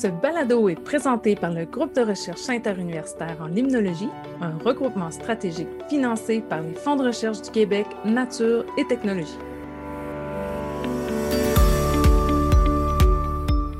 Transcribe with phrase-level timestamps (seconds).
[0.00, 4.08] Ce balado est présenté par le groupe de recherche interuniversitaire en limnologie,
[4.40, 9.36] un regroupement stratégique financé par les fonds de recherche du Québec, Nature et Technologie.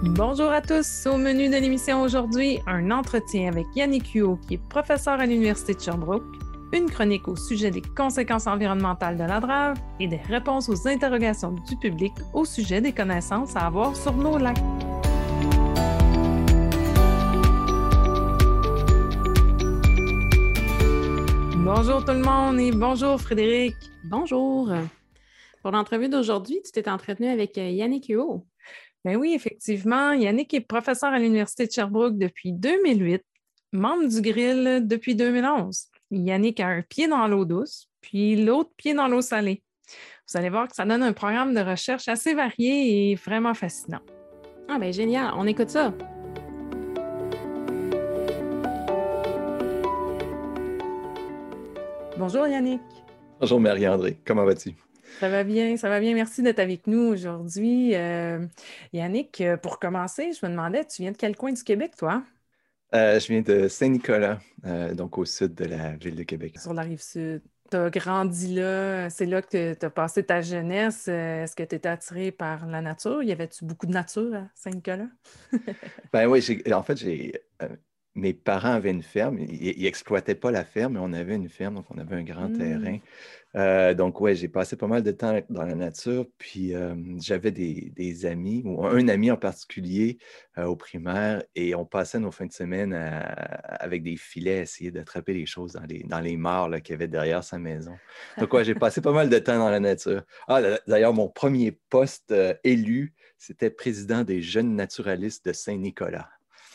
[0.03, 1.07] Bonjour à tous.
[1.07, 5.73] Au menu de l'émission aujourd'hui, un entretien avec Yannick Huot, qui est professeur à l'Université
[5.73, 6.23] de Sherbrooke,
[6.75, 11.52] une chronique au sujet des conséquences environnementales de la drave et des réponses aux interrogations
[11.66, 14.59] du public au sujet des connaissances à avoir sur nos lacs.
[21.73, 23.77] Bonjour tout le monde et bonjour Frédéric.
[24.03, 24.73] Bonjour.
[25.63, 28.45] Pour l'entrevue d'aujourd'hui, tu t'es entretenu avec euh, Yannick Huot.
[29.05, 30.11] Ben oui, effectivement.
[30.11, 33.23] Yannick est professeur à l'Université de Sherbrooke depuis 2008,
[33.70, 35.87] membre du Grill depuis 2011.
[36.11, 39.62] Yannick a un pied dans l'eau douce, puis l'autre pied dans l'eau salée.
[40.29, 44.03] Vous allez voir que ça donne un programme de recherche assez varié et vraiment fascinant.
[44.69, 45.95] Ah ben génial, on écoute ça.
[52.21, 52.83] Bonjour Yannick.
[53.41, 54.75] Bonjour Marie-André, comment vas-tu?
[55.21, 56.13] Ça va bien, ça va bien.
[56.13, 57.95] Merci d'être avec nous aujourd'hui.
[57.95, 58.47] Euh,
[58.93, 62.23] Yannick, euh, pour commencer, je me demandais, tu viens de quel coin du Québec, toi?
[62.95, 64.39] Euh, je viens de Saint-Nicolas,
[64.93, 66.59] donc au sud de la ville de Québec.
[66.61, 67.41] Sur la rive sud.
[67.71, 71.09] Tu as grandi là, c'est là que tu as passé ta jeunesse.
[71.09, 73.23] Est-ce que tu étais attiré par la nature?
[73.23, 75.09] Y avait-tu beaucoup de nature à Saint-Nicolas?
[76.12, 77.33] ben oui, en fait, j'ai
[78.14, 79.39] mes parents avaient une ferme.
[79.39, 82.48] Ils n'exploitaient pas la ferme, mais on avait une ferme, donc on avait un grand
[82.48, 82.58] mmh.
[82.58, 82.98] terrain.
[83.56, 86.27] Euh, donc, ouais, j'ai passé pas mal de temps dans la nature.
[86.38, 86.72] Puis,
[87.19, 90.19] j'avais des, amis, ou un ami en particulier
[90.58, 94.91] euh, au primaire, et on passait nos fins de semaine avec des filets à essayer
[94.91, 97.97] d'attraper les choses dans les, dans les mares qu'il y avait derrière sa maison.
[98.38, 100.22] Donc, ouais, j'ai passé pas mal de temps dans la nature.
[100.48, 106.28] Ah, d'ailleurs, mon premier poste euh, élu, c'était président des jeunes naturalistes de Saint-Nicolas.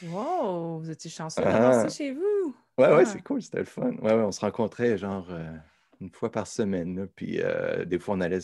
[0.03, 2.55] Wow, vous étiez chanceux d'avoir ça chez vous.
[2.77, 3.91] Ouais, ouais, c'est cool, c'était le fun.
[4.01, 5.55] Ouais, ouais, on se rencontrait genre euh,
[6.01, 7.07] une fois par semaine.
[7.15, 8.39] puis euh, des fois, on allait,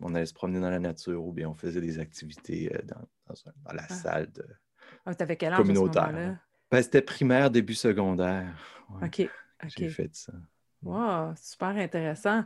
[0.00, 3.00] on allait se promener dans la nature ou bien on faisait des activités euh, dans,
[3.28, 3.94] dans, la ah.
[3.94, 4.44] salle de
[5.04, 6.38] ah, avais quel âge communautaire.
[6.70, 8.52] Ben, c'était primaire, début secondaire.
[9.02, 9.28] OK.
[9.62, 9.72] OK.
[9.76, 10.32] J'ai fait ça.
[10.86, 12.44] Wow, super intéressant.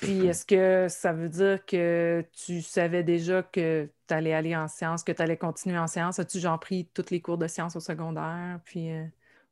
[0.00, 4.68] puis, est-ce que ça veut dire que tu savais déjà que tu allais aller en
[4.68, 6.18] sciences, que tu allais continuer en sciences?
[6.18, 8.60] As-tu genre pris tous les cours de sciences au secondaire?
[8.64, 8.90] Puis,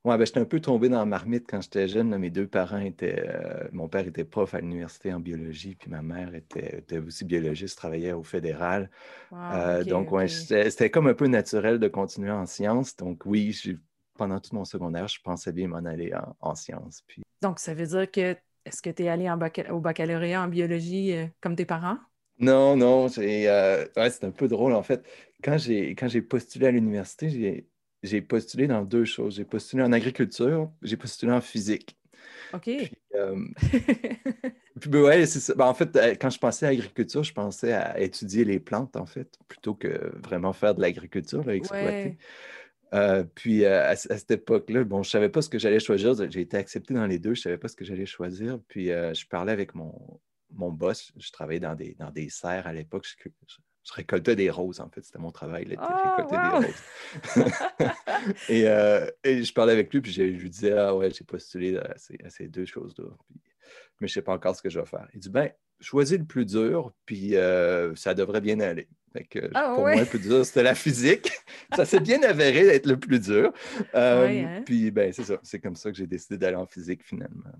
[0.05, 2.17] Oui, ben, j'étais un peu tombé dans la marmite quand j'étais jeune.
[2.17, 3.29] Mes deux parents étaient.
[3.73, 8.13] mon père était prof à l'université en biologie, puis ma mère était, aussi biologiste, travaillait
[8.13, 8.91] au fédéral.
[9.87, 12.97] donc, ouais, c'était comme un peu naturel de continuer en sciences.
[12.97, 13.55] Donc, oui,
[14.21, 17.03] pendant tout mon secondaire, je pensais bien m'en aller en, sciences.
[17.07, 17.23] Puis...
[17.43, 19.31] Donc, ça veut dire que est-ce que tu es allé
[19.71, 21.99] au baccalauréat en biologie euh, comme tes parents?
[22.39, 25.05] Non, non, euh, c'est un peu drôle en fait.
[25.43, 27.67] Quand j'ai, quand j'ai postulé à l'université,
[28.03, 29.37] j'ai, postulé dans deux choses.
[29.37, 31.99] J'ai postulé en agriculture, j'ai postulé en physique.
[32.55, 32.63] OK.
[32.63, 33.37] Puis, euh,
[34.87, 35.55] ben ouais, c'est ça.
[35.55, 39.07] Ben, en fait, quand je pensais à l'agriculture, je pensais à étudier les plantes, en
[39.07, 42.17] fait, plutôt que vraiment faire de l'agriculture, exploiter.
[42.93, 46.15] Euh, puis euh, à, cette époque-là, bon, je ne savais pas ce que j'allais choisir.
[46.31, 48.59] J'ai été accepté dans les deux, je ne savais pas ce que j'allais choisir.
[48.69, 50.21] Puis euh, je parlais avec mon,
[50.53, 51.13] mon boss.
[51.17, 53.07] Je travaillais dans des, dans des serres à l'époque.
[53.07, 55.03] Je, récoltais des roses, en fait.
[55.03, 57.93] C'était mon travail, là, oh, récolter des roses.
[58.49, 62.31] et, et, je parlais avec lui, puis je, lui disais Ah ouais, j'ai postulé à
[62.31, 63.05] ces, deux choses-là.
[64.01, 65.09] mais je ne sais pas encore ce que je vais faire.
[65.15, 67.35] Il dit Ben, choisis le plus dur, puis
[67.95, 68.89] ça devrait bien aller.
[69.55, 71.33] Ah pour moi, le plus dur, c'était la physique.
[71.77, 73.53] ça s'est bien avéré d'être le plus dur.
[73.95, 74.63] Euh, hein.
[74.65, 75.39] Puis, ben, c'est ça.
[75.43, 77.51] C'est comme ça que j'ai décidé d'aller en physique finalement.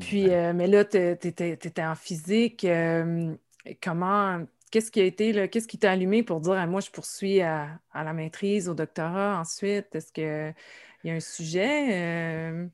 [0.00, 2.64] puis, euh, mais là, tu étais en physique.
[2.64, 3.34] Euh,
[3.82, 7.40] comment, qu'est-ce qui a été, qu'est-ce qui t'a allumé pour dire, ah, moi, je poursuis
[7.40, 9.94] à, la maîtrise, au doctorat ensuite?
[9.94, 10.54] Est-ce qu'il
[11.04, 12.68] y a un sujet?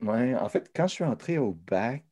[0.00, 2.04] Oui, en fait, quand je suis entré au bac,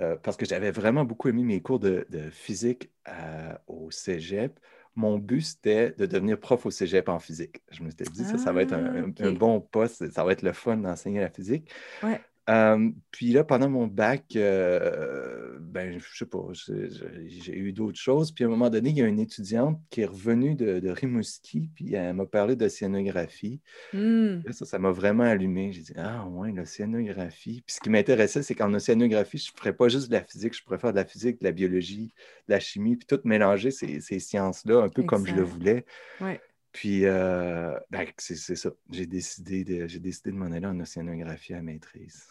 [0.00, 4.58] euh, parce que j'avais vraiment beaucoup aimé mes cours de, physique euh, au cégep.
[4.96, 7.62] Mon but, c'était de devenir prof au cégep en physique.
[7.70, 10.32] Je me suis dit, ça, ça va être un, ah, un, bon poste, ça va
[10.32, 11.68] être le fun d'enseigner la physique.
[12.02, 18.32] Ouais puis là, pendant mon bac, euh, ben, je sais pas, j'ai eu d'autres choses.
[18.32, 21.70] Puis à un moment donné, il y a une étudiante qui est revenue de, Rimouski,
[21.74, 23.60] puis elle m'a parlé d'océanographie.
[23.92, 24.50] Mmh.
[24.52, 25.72] Ça, ça m'a vraiment allumé.
[25.72, 27.62] J'ai dit, ah ouais, l'océanographie.
[27.66, 30.54] Puis ce qui m'intéressait, c'est qu'en océanographie, je ne ferais pas juste de la physique,
[30.54, 32.12] je pourrais faire de la physique, de la biologie,
[32.48, 35.84] de la chimie, puis tout mélanger ces, sciences-là, un peu comme je le voulais.
[36.20, 36.40] Ouais.
[36.74, 38.70] Puis, euh, ben, c'est ça.
[38.90, 42.26] J'ai décidé de, décidé de m'en aller en océanographie à maîtrise.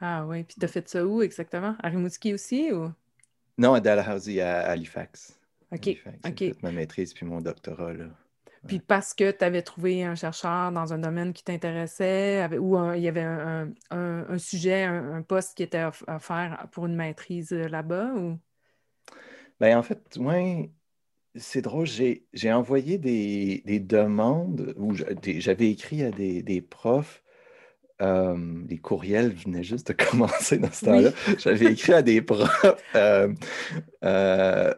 [0.00, 1.76] Ah oui, puis tu as fait ça où exactement?
[1.82, 2.90] À Rimouski aussi ou?
[3.58, 5.38] Non, à Dalhousie, à Halifax.
[5.70, 6.62] OK, OK.
[6.62, 8.06] ma maîtrise puis mon doctorat là.
[8.66, 13.02] Puis parce que tu avais trouvé un chercheur dans un domaine qui t'intéressait ou il
[13.02, 13.20] y avait
[13.90, 18.14] un, sujet, un, poste qui était offert pour une maîtrise euh, là-bas?
[18.14, 18.38] Ou...
[19.60, 20.36] Bien, en fait, moi,
[21.36, 27.22] c'est drôle, j'ai envoyé des, demandes où j'avais écrit à des, profs.
[28.02, 31.10] Euh, les courriels venaient juste de commencer dans ce temps-là.
[31.38, 32.66] J'avais écrit à des profs
[32.96, 33.32] euh,
[34.02, 34.74] à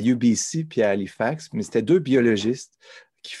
[0.00, 2.78] UBC puis à Halifax, mais c'était deux biologistes
[3.22, 3.36] qui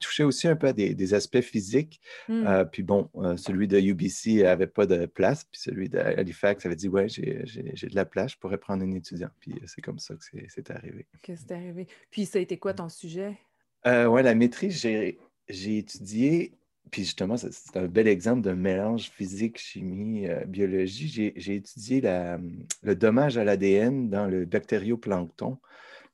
[0.00, 2.00] touchaient aussi un peu à des, aspects physiques.
[2.28, 2.46] Hmm.
[2.46, 6.76] Euh, puis bon, euh, celui de UBC n'avait pas de place, puis celui d'Halifax avait
[6.76, 9.30] dit Ouais, j'ai de la place, je pourrais prendre un étudiant.
[9.40, 11.06] Puis euh, c'est comme ça que c'est arrivé.
[11.22, 11.86] Que c'est arrivé.
[12.10, 13.38] Puis ça a été quoi ton sujet?
[13.84, 16.52] oui, la maîtrise, j'ai étudié
[16.92, 21.32] puis justement, c'est un bel exemple d'un mélange physique, chimie, biologie.
[21.34, 25.58] J'ai étudié le dommage à l'ADN dans le bactérioplancton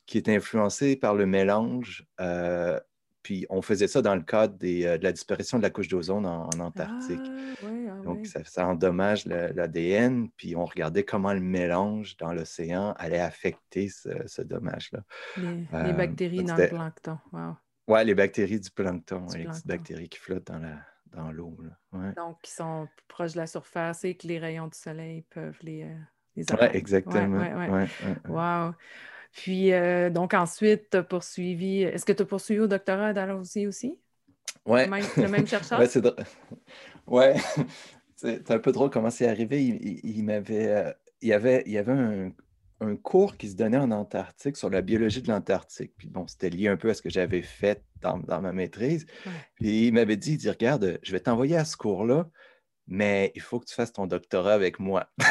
[0.06, 2.06] qui est influencé par le mélange.
[2.20, 2.78] Euh,
[3.22, 6.26] puis on faisait ça dans le cadre euh, de la disparition de la couche d'ozone
[6.26, 7.20] en, Antarctique.
[7.22, 13.20] Ah, ah Donc ça, endommage l'ADN, puis on regardait comment le mélange dans l'océan allait
[13.20, 15.00] affecter ce, dommage-là.
[15.36, 17.18] Les, euh, bactéries dans le plancton.
[17.32, 17.56] Wow.
[17.88, 21.56] Oui, les bactéries du plancton, les bactéries qui flottent dans la, dans l'eau.
[22.16, 25.88] Donc, qui sont proches de la surface et que les rayons du soleil peuvent les,
[26.36, 27.44] les Oui, exactement.
[28.28, 28.74] Wow.
[29.32, 31.82] Puis, euh, donc, ensuite, tu as poursuivi.
[31.82, 33.98] Est-ce que tu as poursuivi au doctorat à Dalhousie aussi?
[34.66, 34.80] Oui.
[35.16, 35.80] Le même, chercheur?
[35.80, 36.04] oui, c'est
[37.06, 37.34] ouais.
[38.16, 39.64] c'est un peu drôle comment c'est arrivé.
[39.64, 40.68] Il, m'avait.
[40.68, 40.92] Euh,
[41.22, 42.32] il y avait, il y avait un,
[42.96, 45.92] cours qui se donnait en Antarctique sur la biologie de l'Antarctique.
[45.96, 49.06] Puis bon, c'était lié un peu à ce que j'avais fait dans, ma maîtrise.
[49.54, 52.28] Puis il m'avait dit, il dit, regarde, je vais t'envoyer à ce cours-là,
[52.92, 55.06] mais il faut que tu fasses ton doctorat avec moi.
[55.18, 55.24] bon,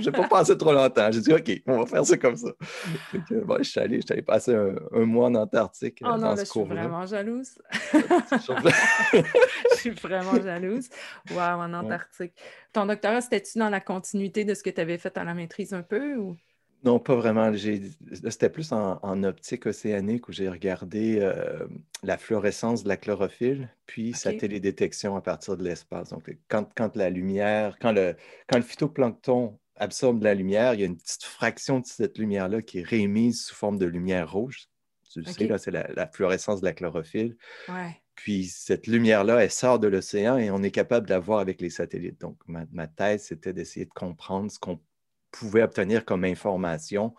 [0.00, 1.12] je n'ai pas passé trop longtemps.
[1.12, 2.48] J'ai dit, OK, on va faire ça comme ça.
[3.30, 6.00] bon, je suis allé, je suis allé passer un, mois en Antarctique.
[6.02, 7.58] Oh non, je suis vraiment jalouse.
[7.92, 10.88] je suis vraiment jalouse.
[11.30, 12.32] Wow, en Antarctique.
[12.72, 15.74] Ton doctorat, c'était-tu dans la continuité de ce que tu avais fait à la maîtrise
[15.74, 16.36] un peu ou?
[16.84, 17.52] Non, pas vraiment.
[18.12, 21.66] C'était plus en, optique océanique où j'ai regardé euh,
[22.02, 26.10] la fluorescence de la chlorophylle, puis sa télédétection à partir de l'espace.
[26.10, 28.14] Donc, quand, la lumière, quand le,
[28.46, 32.62] quand le phytoplancton absorbe la lumière, il y a une petite fraction de cette lumière-là
[32.62, 34.68] qui est réémise sous forme de lumière rouge.
[35.12, 37.36] Tu le sais, là, c'est la, fluorescence de la chlorophylle.
[38.14, 41.60] Puis cette lumière-là, elle sort de l'océan et on est capable de la voir avec
[41.60, 42.20] les satellites.
[42.20, 44.80] Donc, ma, ma thèse, c'était d'essayer de comprendre ce qu'on
[45.38, 47.14] pouvait obtenir comme information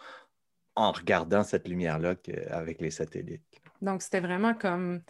[0.76, 2.16] en regardant cette lumière-là
[2.50, 3.42] avec les satellites.
[3.82, 5.02] Donc, c'était vraiment comme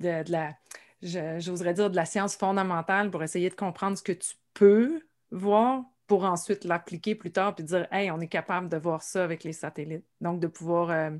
[0.00, 0.56] de, la,
[1.02, 5.00] j'oserais dire, de la science fondamentale pour essayer de comprendre ce que tu peux
[5.30, 9.22] voir pour ensuite l'appliquer plus tard puis dire, hey, on est capable de voir ça
[9.22, 10.04] avec les satellites.
[10.20, 11.10] Donc, de pouvoir euh,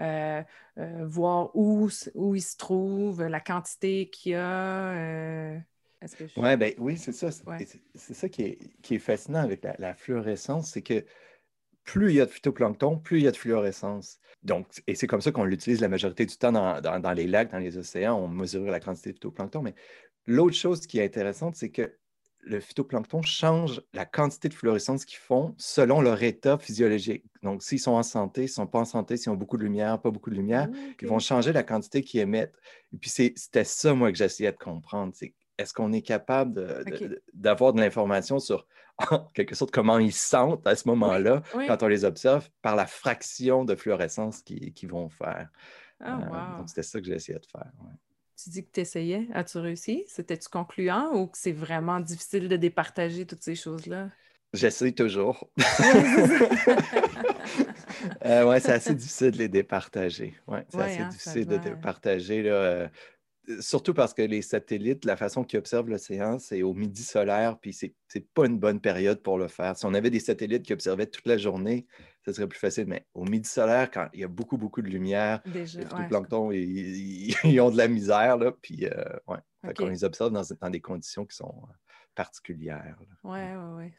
[0.00, 0.42] euh,
[0.78, 5.60] euh, voir où, où il se trouve, la quantité qu'il y a
[6.36, 7.30] ouais, ben, oui, c'est ça.
[7.30, 11.04] C'est ça qui est, fascinant avec la, fluorescence, c'est que
[11.84, 14.18] plus il y a de phytoplancton, plus il y a de fluorescence.
[14.42, 17.58] Donc, et c'est comme ça qu'on l'utilise la majorité du temps dans, les lacs, dans
[17.58, 19.62] les océans, on mesure la quantité de phytoplancton.
[19.62, 19.74] Mais
[20.26, 21.96] l'autre chose qui est intéressante, c'est que
[22.44, 27.24] le phytoplancton change la quantité de fluorescence qu'ils font selon leur état physiologique.
[27.42, 29.62] Donc, s'ils sont en santé, s'ils ne sont pas en santé, s'ils ont beaucoup de
[29.62, 30.68] lumière, pas beaucoup de lumière,
[31.00, 32.54] ils vont changer la quantité qu'ils émettent.
[32.92, 35.12] Et puis, c'était ça, moi, que j'essayais de comprendre.
[35.14, 36.84] C'est est-ce qu'on est capable
[37.32, 38.66] d'avoir de, l'information sur,
[39.10, 42.86] en quelque sorte, comment ils sentent à ce moment-là, quand on les observe, par la
[42.86, 45.48] fraction de fluorescence qu'ils vont faire?
[46.00, 47.70] Ah, euh, donc, c'était ça que essayé de faire.
[48.42, 49.28] Tu dis que tu essayais.
[49.34, 50.04] As-tu réussi?
[50.08, 54.08] C'était-tu concluant ou que c'est vraiment difficile de départager toutes ces choses-là?
[54.52, 55.48] J'essaie toujours.
[58.26, 60.34] euh, oui, c'est assez difficile de les départager.
[60.46, 62.42] Ouais, c'est assez hein, difficile de départager.
[62.42, 62.88] Là, euh,
[63.60, 67.72] surtout parce que les satellites, la façon qu'ils observent l'océan, c'est au midi solaire, puis
[67.72, 69.76] c'est n'est pas une bonne période pour le faire.
[69.76, 71.86] Si on avait des satellites qui observaient toute la journée,
[72.24, 72.86] ce serait plus facile.
[72.86, 77.60] Mais au midi solaire, quand il y a beaucoup, beaucoup de lumière, les planctons, ils,
[77.60, 79.38] ont de la misère, là, puis euh, ouais.
[79.80, 81.72] on les observe dans, des conditions qui sont euh,
[82.14, 82.96] particulières.
[83.24, 83.92] Oui, oui, oui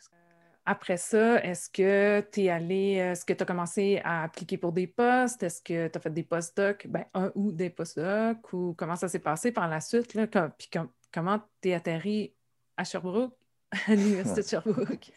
[0.66, 4.72] après ça, est-ce que tu es allé, est-ce que tu as commencé à appliquer pour
[4.72, 5.44] des postes?
[5.44, 8.54] Est-ce que tu as fait des postdocs, ben, un ou des postdocs?
[8.54, 10.14] Ou comment ça s'est passé par la suite?
[10.14, 10.28] Là?
[10.28, 10.70] puis
[11.12, 12.34] comment tu es atterri
[12.78, 13.36] à Sherbrooke,
[13.88, 15.12] à l'Université de Sherbrooke?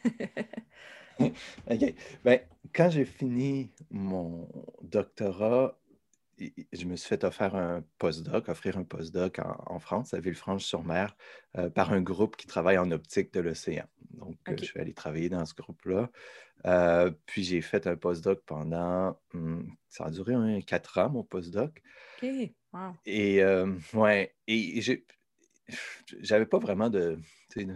[1.20, 1.94] OK.
[2.24, 2.40] Ben,
[2.74, 4.48] quand j'ai fini mon
[4.82, 5.78] doctorat,
[6.38, 11.16] je me suis fait offrir un postdoc, offrir un postdoc en, en France, à Villefranche-sur-Mer,
[11.56, 13.86] euh, par un groupe qui travaille en optique de l'océan.
[14.10, 16.10] Donc, euh, je suis allé travailler dans ce groupe-là.
[16.66, 21.22] Euh, puis, j'ai fait un postdoc pendant, hmm, ça a duré un, quatre ans, mon
[21.22, 21.82] postdoc.
[22.22, 22.28] OK,
[22.72, 22.92] wow.
[23.06, 23.42] Et,
[23.94, 24.80] ouais, et
[26.20, 27.18] j'avais pas vraiment de,
[27.56, 27.66] de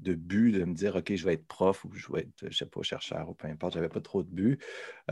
[0.00, 2.56] de but de me dire, OK, je vais être prof ou je vais être, je
[2.56, 3.74] sais pas, chercheur ou peu importe.
[3.74, 4.60] Je n'avais pas trop de but.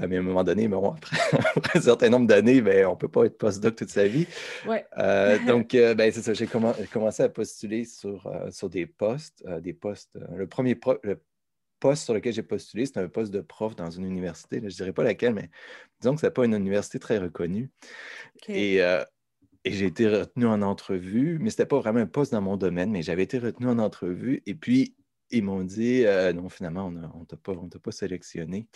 [0.00, 0.68] Euh, mais à un moment donné,
[1.56, 4.26] après, un certain nombre d'années, ben, on ne peut pas être postdoc toute sa vie.
[4.66, 4.84] Ouais.
[4.98, 6.32] Euh, donc, euh, ben, c'est ça.
[6.34, 9.44] J'ai commencé à postuler sur, sur des postes.
[9.60, 10.18] des postes.
[10.34, 10.78] le premier
[11.80, 14.58] poste sur lequel j'ai postulé, c'était un poste de prof dans une université.
[14.58, 15.50] je ne dirais pas laquelle, mais
[16.00, 17.70] disons que ce n'est pas une université très reconnue.
[18.48, 18.80] Et
[19.68, 22.56] et j'ai été retenu en entrevue, mais ce n'était pas vraiment un poste dans mon
[22.56, 24.42] domaine, mais j'avais été retenu en entrevue.
[24.46, 24.96] Et puis,
[25.30, 28.66] ils m'ont dit euh, non, finalement, on ne t'a pas, pas, sélectionné.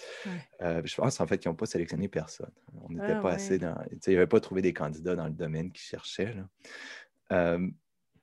[0.60, 2.52] Euh, je pense en fait qu'ils n'ont pas sélectionné personne.
[2.82, 3.74] On n'était ah pas assez dans.
[3.90, 6.34] Ils n'avaient pas trouvé des candidats dans le domaine qu'ils cherchaient.
[7.32, 7.66] Euh,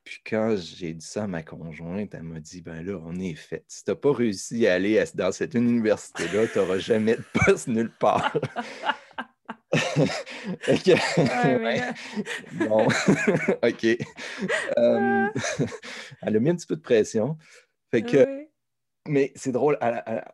[0.04, 3.34] puis quand j'ai dit ça à ma conjointe, elle m'a dit ben là, on est
[3.34, 3.64] fait.
[3.66, 7.66] Si tu n'as pas réussi à aller dans cette université-là, tu n'auras jamais de poste
[7.66, 8.32] nulle part.
[12.52, 12.86] bon,
[13.62, 13.86] OK.
[14.78, 15.28] Euh,
[16.22, 17.36] elle a mis un petit peu de pression.
[17.90, 18.46] Fait que,
[19.08, 19.78] Mais c'est drôle,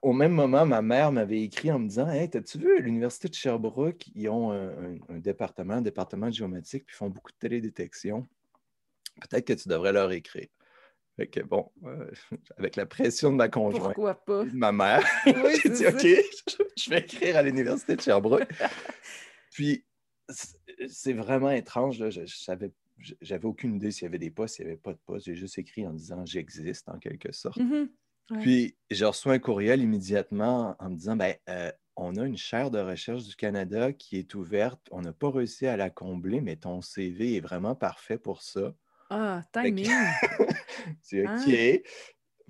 [0.02, 3.34] au même moment, ma mère m'avait écrit en me disant Hey, as-tu vu, l'Université de
[3.34, 8.26] Sherbrooke, ils ont un, département, un département de géomatique, puis ils font beaucoup de télédétection.
[9.20, 10.48] Peut-être que tu devrais leur écrire.
[11.16, 12.10] Fait que bon, euh,
[12.58, 16.06] avec la pression de ma conjointe, de ma mère, j'ai dit OK,
[16.76, 18.52] je vais écrire à l'Université de Sherbrooke.
[19.56, 19.86] Puis,
[20.86, 21.98] c'est vraiment étrange.
[21.98, 22.10] Là.
[22.10, 22.20] Je,
[23.22, 25.24] j'avais aucune idée s'il y avait des postes, s'il n'y avait pas de postes.
[25.24, 27.56] J'ai juste écrit en disant j'existe en quelque sorte.
[27.56, 27.88] Mm-hmm.
[28.42, 32.70] Puis, je reçois un courriel immédiatement en me disant ben, euh, on a une chaire
[32.70, 34.86] de recherche du Canada qui est ouverte.
[34.90, 38.74] On n'a pas réussi à la combler, mais ton CV est vraiment parfait pour ça.
[39.08, 39.88] Ah, timing!
[41.00, 41.82] c'est OK.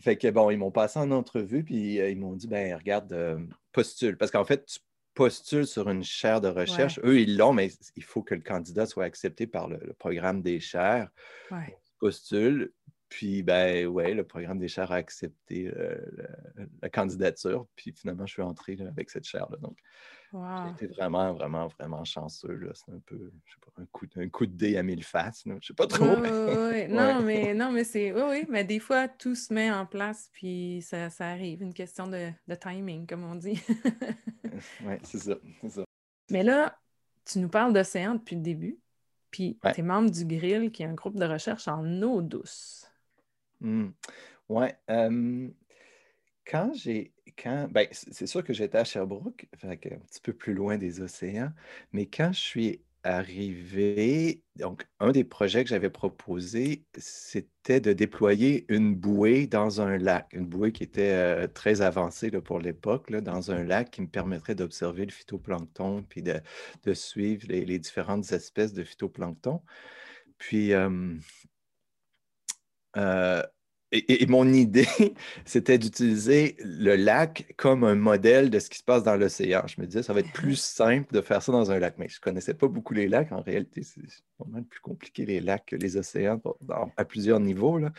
[0.01, 3.13] Fait que bon, ils m'ont passé en entrevue, puis euh, ils m'ont dit ben regarde,
[3.13, 3.39] euh,
[3.71, 4.17] postule.
[4.17, 4.81] Parce qu'en fait, tu
[5.17, 7.01] postulent sur une chaire de recherche.
[7.03, 10.61] Eux, ils l'ont, mais il faut que le candidat soit accepté par le, programme des
[10.61, 11.09] chaires.
[11.51, 11.77] Ouais.
[11.99, 12.73] Postule.
[13.09, 15.97] Puis, ben, ouais, le programme des chaires a accepté euh,
[16.83, 17.67] la, candidature.
[17.75, 19.57] Puis, finalement, je suis entré avec cette chaire-là.
[19.57, 19.79] Donc,
[20.33, 22.71] j'ai été vraiment, vraiment, vraiment chanceux.
[22.75, 25.45] C'est un peu, je sais pas, un coup, un coup de dé à mille faces.
[25.61, 26.04] Je sais pas trop.
[26.88, 28.12] Non, mais, non, mais c'est.
[28.12, 31.62] Oui, oui, mais des fois, tout se met en place, puis ça, ça arrive.
[31.62, 33.61] Une question de, de timing, comme on dit.
[34.85, 35.35] oui, c'est ça,
[35.68, 35.85] ça,
[36.30, 36.78] Mais là,
[37.25, 38.78] tu nous parles d'océan depuis le début,
[39.30, 42.90] puis tu es membre du Grill, qui est un groupe de recherche en eau douce.
[43.61, 43.88] Mmh.
[44.49, 44.66] Oui.
[46.47, 47.12] quand j'ai.
[47.45, 51.52] Ben, c'est sûr que j'étais à Sherbrooke, un petit peu plus loin des océans,
[51.93, 58.66] mais quand je suis arrivé, donc un des projets que j'avais proposé, c'était de déployer
[58.69, 63.52] une bouée dans un lac, une bouée qui était euh, très avancée pour l'époque, dans
[63.52, 66.40] un lac qui me permettrait d'observer le phytoplancton puis de,
[66.95, 69.62] suivre les, différentes espèces de phytoplancton.
[70.38, 71.16] Puis, euh,
[73.93, 74.87] et, mon idée,
[75.45, 79.62] c'était d'utiliser le lac comme un modèle de ce qui se passe dans l'océan.
[79.66, 81.95] Je me disais, ça va être plus simple de faire ça dans un lac.
[81.99, 83.31] Mais je ne connaissais pas beaucoup les lacs.
[83.31, 84.00] En réalité, c'est
[84.40, 86.40] vraiment plus compliqué les lacs que les océans
[86.97, 87.78] à plusieurs niveaux.
[87.78, 87.93] Là.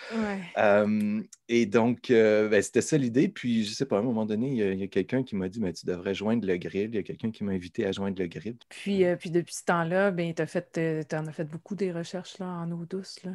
[1.47, 3.29] et donc, euh, ben, c'était ça l'idée.
[3.29, 5.47] Puis, je ne sais pas, à un moment donné, il y a, quelqu'un qui m'a
[5.47, 6.89] dit, mais tu devrais joindre le grill.
[6.91, 8.57] Il y a quelqu'un qui m'a invité à joindre le grill.
[8.67, 10.43] Puis, euh, puis depuis ce temps-là, ben, tu
[10.79, 13.23] euh, en as fait beaucoup des recherches là, en eau douce.
[13.23, 13.31] Là.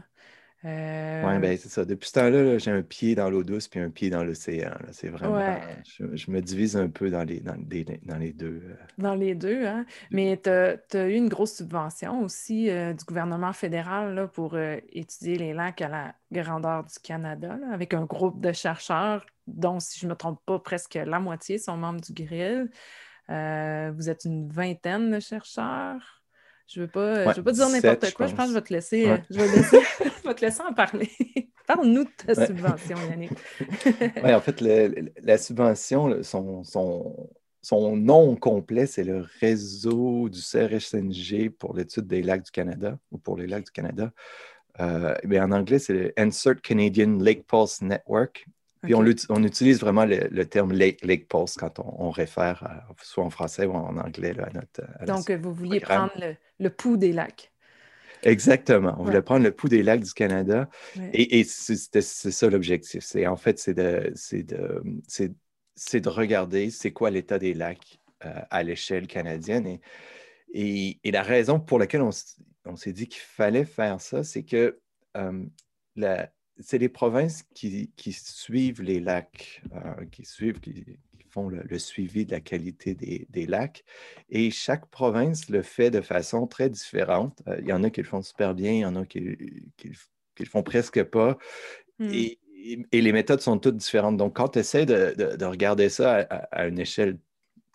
[0.64, 1.84] Oui, euh, ben, c'est ça.
[1.84, 4.70] Depuis ce temps-là, j'ai un pied dans l'eau douce puis un pied dans l'océan.
[4.92, 5.58] C'est vraiment.
[5.84, 7.56] Je, me divise un peu dans les, dans,
[8.04, 8.62] dans les deux.
[8.64, 8.74] Euh.
[8.96, 9.84] Dans les deux, hein?
[10.12, 15.36] Mais tu as, eu une grosse subvention aussi euh, du gouvernement fédéral là, pour étudier
[15.36, 20.06] les lacs à la grandeur du Canada, avec un groupe de chercheurs, dont, si je
[20.06, 22.70] ne me trompe pas, presque la moitié sont membres du GRIL.
[23.28, 26.22] vous êtes une vingtaine de chercheurs.
[26.72, 28.26] Je ne veux, pas, euh, veux pas dire n'importe quoi.
[28.26, 29.78] Je pense que je vais te laisser, euh, je vais te laisser
[30.68, 31.10] en parler.
[31.66, 33.30] Parle-nous de ta subvention, Yannick.
[34.24, 34.60] oui, en fait,
[35.22, 37.30] la subvention, son, son,
[37.62, 43.18] son, nom complet, c'est le réseau du CRSNG pour l'étude des lacs du Canada ou
[43.18, 44.10] pour les lacs du Canada.
[44.80, 48.46] Euh, en anglais, c'est le Insert Canadian Lake Pulse Network.
[48.82, 53.64] Puis on, utilise vraiment le, terme lake, lake Pulse quand on, réfère, soit en français
[53.64, 55.06] ou en anglais, à notre.
[55.06, 56.12] Donc, vous vouliez prendre
[56.58, 57.51] le, pouls des lacs.
[58.22, 58.94] Exactement.
[58.98, 60.68] On voulait prendre le pouls des lacs du Canada.
[61.12, 63.02] Et, c'est ça l'objectif.
[63.04, 68.62] C'est en fait, c'est de, de, de regarder c'est quoi l'état des lacs euh, à
[68.62, 69.78] l'échelle canadienne.
[70.52, 72.12] Et, Et, la raison pour laquelle on,
[72.76, 74.78] s'est dit qu'il fallait faire ça, c'est que
[75.16, 75.44] euh,
[76.58, 80.98] c'est les provinces qui, suivent les lacs, euh, qui suivent, qui,
[81.32, 83.84] font le, suivi de la qualité des, lacs.
[84.28, 87.42] Et chaque province le fait de façon très différente.
[87.48, 89.20] Euh, il y en a qui le font super bien, il y en a qui
[89.20, 89.30] ne
[90.38, 91.38] le font presque pas.
[91.98, 92.10] Hmm.
[92.12, 92.38] Et,
[92.92, 94.16] les méthodes sont toutes différentes.
[94.16, 96.18] Donc, quand tu essaies de, regarder ça
[96.52, 97.18] à une échelle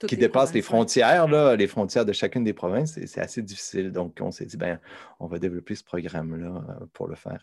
[0.05, 3.91] qui dépasse les frontières, là, les frontières de chacune des provinces, c'est assez difficile.
[3.91, 4.79] Donc, on s'est dit, ben,
[5.19, 7.39] on va développer ce programme-là euh, pour le faire.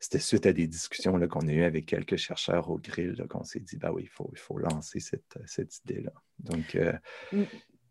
[0.00, 3.60] C'était suite à des discussions qu'on a eues avec quelques chercheurs au grill qu'on s'est
[3.60, 6.12] dit, ben oui, il faut, il faut lancer cette, cette idée-là.
[6.40, 6.92] Donc, euh,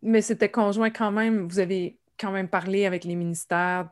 [0.01, 1.47] Mais c'était conjoint quand même.
[1.47, 3.89] Vous avez quand même parlé avec les ministères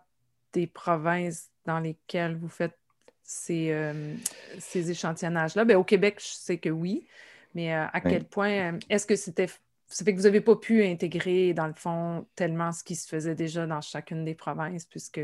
[0.52, 2.78] des provinces dans lesquelles vous faites
[3.24, 4.14] ces, euh,
[4.60, 5.64] ces échantillonnages-là.
[5.64, 7.08] Ben, au Québec, je sais que oui.
[7.54, 9.48] Mais à quel point est-ce que c'était
[9.88, 13.08] ça fait que vous n'avez pas pu intégrer, dans le fond, tellement ce qui se
[13.08, 15.22] faisait déjà dans chacune des provinces, puisque,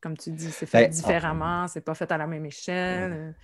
[0.00, 3.34] comme tu dis, c'est fait ben, différemment, c'est pas fait à la même échelle.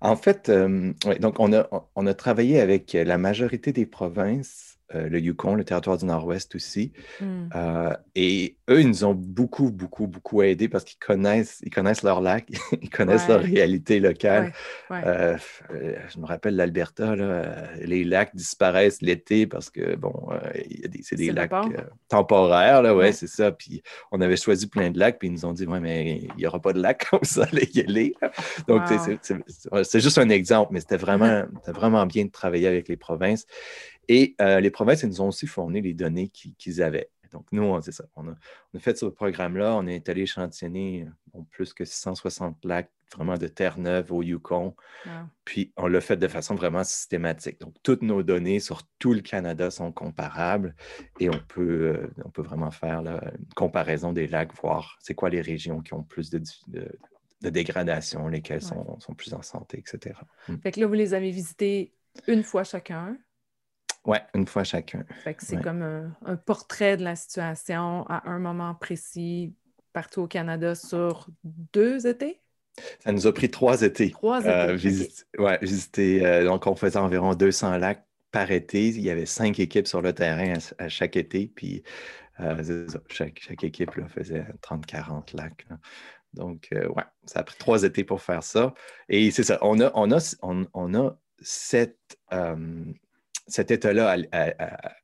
[0.00, 5.08] En fait, euh, donc on a, on a travaillé avec la majorité des provinces euh,
[5.08, 6.92] le Yukon, le territoire du Nord-Ouest aussi.
[7.20, 7.48] Hmm.
[7.56, 12.04] Euh, et eux, ils nous ont beaucoup, beaucoup, beaucoup aidés parce qu'ils connaissent, ils connaissent
[12.04, 12.48] leur lac,
[12.80, 14.52] ils connaissent leur réalité locale.
[14.92, 15.36] Euh,
[15.70, 17.16] je me rappelle l'Alberta,
[17.80, 20.28] les lacs disparaissent l'été parce que, bon,
[21.02, 21.50] c'est des lacs
[22.08, 23.50] temporaires, là, ouais, c'est ça.
[23.50, 26.36] Puis on avait choisi plein de lacs, puis ils nous ont dit, ouais, mais il
[26.36, 28.14] n'y aura pas de lac comme ça, les y
[28.68, 28.82] Donc,
[29.82, 33.46] c'est juste un exemple, mais c'était vraiment, vraiment bien de travailler avec les provinces.
[34.08, 37.10] Et euh, les provinces, elles nous ont aussi fourni les données qu'ils avaient.
[37.32, 38.04] Donc, nous, c'est ça.
[38.16, 38.34] On a,
[38.78, 39.74] fait ce programme-là.
[39.76, 41.06] On est allé échantillonner
[41.50, 44.74] plus que 660 lacs vraiment de terre neuve au Yukon.
[45.44, 47.60] Puis, on l'a fait de façon vraiment systématique.
[47.60, 50.74] Donc, toutes nos données sur tout le Canada sont comparables
[51.20, 55.30] et on peut, euh, on peut vraiment faire une comparaison des lacs, voir c'est quoi
[55.30, 56.40] les régions qui ont plus de,
[57.42, 60.18] dégradation, lesquelles sont, sont, plus en santé, etc.
[60.48, 60.56] Hmm.
[60.56, 61.92] Fait que là, vous les avez visités
[62.26, 63.16] une fois chacun.
[64.06, 65.04] Oui, une fois chacun.
[65.38, 65.82] c'est comme
[66.24, 69.54] un, portrait de la situation à un moment précis
[69.92, 72.40] partout au Canada sur deux étés?
[73.00, 74.10] Ça nous a pris trois étés.
[74.10, 75.08] Trois euh, étés.
[75.38, 76.26] Oui, visiter.
[76.26, 78.88] Euh, donc, on faisait environ 200 lacs par été.
[78.88, 81.46] Il y avait cinq équipes sur le terrain à, chaque été.
[81.46, 81.82] Puis,
[82.40, 85.66] euh, chaque, chaque, équipe faisait 30-40 lacs.
[86.34, 88.74] Donc, ouais, ça a pris trois étés pour faire ça.
[89.08, 92.18] Et c'est ça, on a, on a, on, a cette,
[93.46, 94.16] cet état-là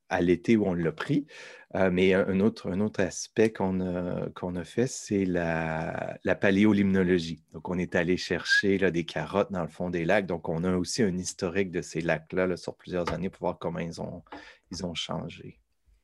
[0.09, 1.27] à, l'été où on l'a pris.
[1.75, 6.35] Euh, mais un autre, un autre aspect qu'on a, qu'on a fait, c'est la, la
[6.35, 7.43] paléolimnologie.
[7.53, 10.27] Donc, on est allé chercher là, des carottes dans le fond des lacs.
[10.27, 13.79] Donc, on a aussi un historique de ces lacs-là sur plusieurs années pour voir comment
[13.79, 14.23] ils ont,
[14.71, 15.61] ils ont changé.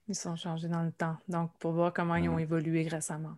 [0.08, 1.18] Ils sont changés dans le temps.
[1.28, 3.36] Donc, pour voir comment ils ont évolué récemment.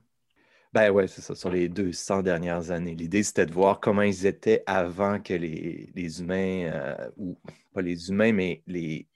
[0.72, 2.94] Ben oui, c'est ça, sur les 200 dernières années.
[2.94, 7.36] L'idée, c'était de voir comment ils étaient avant que les, les humains, euh, ou
[7.74, 9.08] pas les humains, mais les,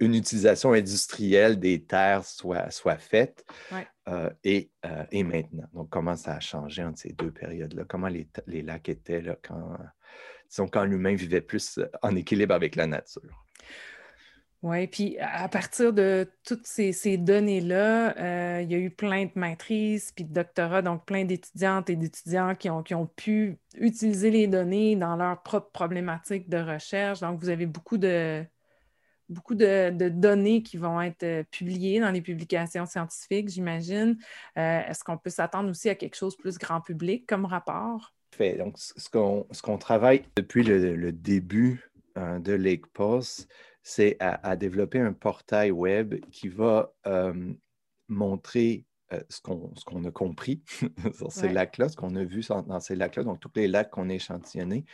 [0.00, 3.44] une utilisation industrielle des terres soit, soit faite
[4.08, 5.68] euh, et, euh, et, maintenant.
[5.72, 7.84] Donc, comment ça a changé entre ces deux périodes-là?
[7.86, 9.78] Comment les, les, lacs étaient là, quand,
[10.72, 13.43] quand l'humain vivait plus en équilibre avec la nature?
[14.64, 19.32] Oui, puis à partir de toutes ces, données-là, euh, il y a eu plein de
[19.34, 24.96] maîtrises puis de doctorats, donc plein d'étudiantes et d'étudiants qui ont, pu utiliser les données
[24.96, 27.20] dans leurs propres problématiques de recherche.
[27.20, 28.42] Donc, vous avez beaucoup de,
[29.28, 34.16] beaucoup de, données qui vont être euh, publiées dans les publications scientifiques, j'imagine.
[34.56, 38.14] Euh, est-ce qu'on peut s'attendre aussi à quelque chose plus grand public comme rapport?
[38.30, 38.54] Fait.
[38.54, 42.86] Donc, ce qu'on travaille depuis le, début de Lake
[43.84, 47.52] c'est à, développer un portail web qui va euh,
[48.08, 50.62] montrer euh, ce qu'on a compris
[51.14, 54.08] sur ces lacs-là, ce qu'on a vu dans ces lacs-là, donc tous les lacs qu'on
[54.08, 54.86] a échantillonnés.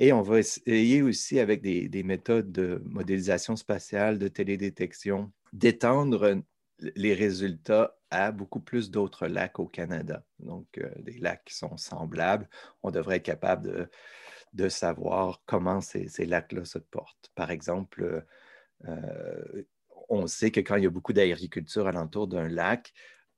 [0.00, 6.42] Et on va essayer aussi avec des, méthodes de modélisation spatiale, de télédétection, d'étendre
[6.80, 10.24] les résultats à beaucoup plus d'autres lacs au Canada.
[10.40, 12.48] Donc, euh, des lacs qui sont semblables.
[12.82, 13.88] On devrait être capable de
[14.54, 17.30] de savoir comment ces, lacs-là se portent.
[17.34, 18.24] Par exemple,
[18.86, 19.62] euh,
[20.08, 22.92] on sait que quand il y a beaucoup d'agriculture alentour d'un lac,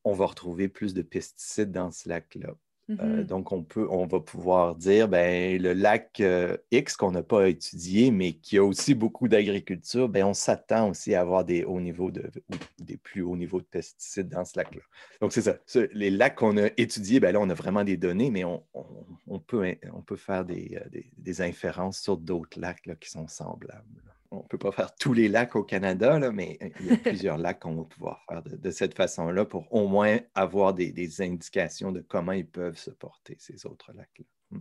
[0.05, 2.55] on va retrouver plus de pesticides dans ce lac-là.
[2.89, 3.25] Mm-hmm.
[3.25, 6.23] donc, on, peut, on va pouvoir dire, ben, le lac
[6.71, 11.15] X qu'on n'a pas étudié, mais qui a aussi beaucoup d'agriculture, ben, on s'attend aussi
[11.15, 12.31] à avoir des hauts niveaux de,
[12.79, 14.83] des plus hauts niveaux de pesticides dans ce lac-là.
[15.21, 15.57] Donc, c'est ça.
[15.93, 18.63] les lacs qu'on a étudiés, ben, là, on a vraiment des données, mais on,
[19.41, 20.79] peut, on peut faire des,
[21.17, 24.03] des, inférences sur d'autres lacs qui sont semblables.
[24.31, 27.39] On ne peut pas faire tous les lacs au Canada, mais il y a plusieurs
[27.39, 32.01] lacs qu'on va pouvoir faire de, cette façon-là pour au moins avoir des, indications de
[32.01, 34.25] comment ils peuvent se porter, ces autres lacs-là.
[34.51, 34.61] Hmm.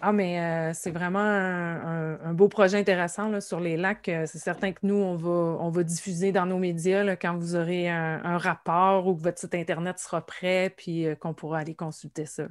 [0.00, 4.08] Ah, mais euh, c'est vraiment un, beau projet intéressant sur les lacs.
[4.08, 7.54] Euh, c'est certain que nous, on va, on va diffuser dans nos médias quand vous
[7.54, 11.74] aurez un, rapport ou que votre site Internet sera prêt, puis euh, qu'on pourra aller
[11.74, 12.48] consulter ça.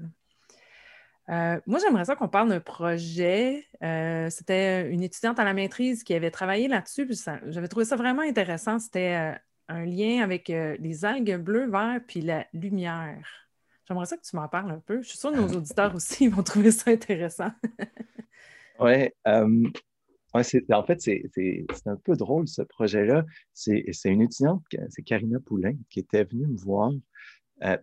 [1.29, 3.65] Euh, moi, j'aimerais ça qu'on parle d'un projet.
[3.83, 7.07] Euh, c'était une étudiante à la maîtrise qui avait travaillé là-dessus.
[7.47, 8.79] J'avais trouvé ça vraiment intéressant.
[8.79, 9.35] C'était euh,
[9.67, 13.47] un lien avec les algues bleues, vertes puis la lumière.
[13.87, 15.01] J'aimerais ça que tu m'en parles un peu.
[15.01, 17.51] Je suis sûre que nos auditeurs aussi vont trouver ça intéressant.
[18.79, 19.09] oui.
[19.25, 23.23] en fait, c'est un peu drôle ce projet-là.
[23.53, 26.91] C'est une étudiante, c'est Karina Poulain, qui était venue me voir.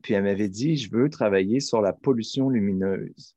[0.03, 3.36] puis elle m'avait dit, je veux travailler sur la pollution lumineuse.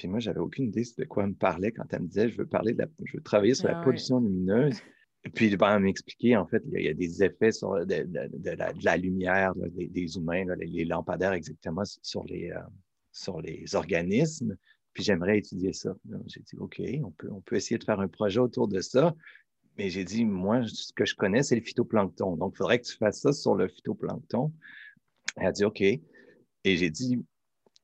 [0.00, 2.38] Puis moi, j'avais aucune idée de quoi elle me parlait quand elle me disait je
[2.38, 4.80] veux parler de la, je veux travailler sur la ah pollution lumineuse.
[5.24, 8.06] Et puis, ben, elle m'expliquait, en fait, il y, a, des effets sur de,
[8.82, 12.60] la, lumière des, humains, les, lampadaires exactement sur les, euh,
[13.12, 14.56] sur les organismes.
[14.94, 15.94] Puis j'aimerais étudier ça.
[16.28, 19.14] J'ai dit, OK, on peut, on peut essayer de faire un projet autour de ça.
[19.76, 22.38] Mais j'ai dit, moi, ce que je connais, c'est le phytoplancton.
[22.38, 24.50] Donc, il faudrait que tu fasses ça sur le phytoplancton.
[25.36, 25.82] Elle a dit, OK.
[25.82, 26.00] Et
[26.64, 27.18] j'ai dit,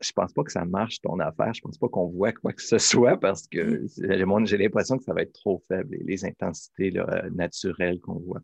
[0.01, 1.55] je pense pas que ça marche ton affaire.
[1.55, 4.47] Je pense pas qu'on voit quoi que ce soit parce que mm.
[4.47, 6.93] j'ai l'impression que ça va être trop faible, les, intensités
[7.33, 8.41] naturelles qu'on voit.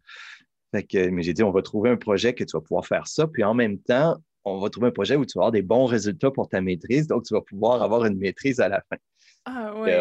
[0.73, 3.45] mais j'ai dit, on va trouver un projet que tu vas pouvoir faire ça, puis
[3.45, 6.31] en même temps, on va trouver un projet où tu vas avoir des bons résultats
[6.31, 8.97] pour ta maîtrise, donc tu vas pouvoir avoir une maîtrise à la fin.
[9.45, 9.99] Ah ouais.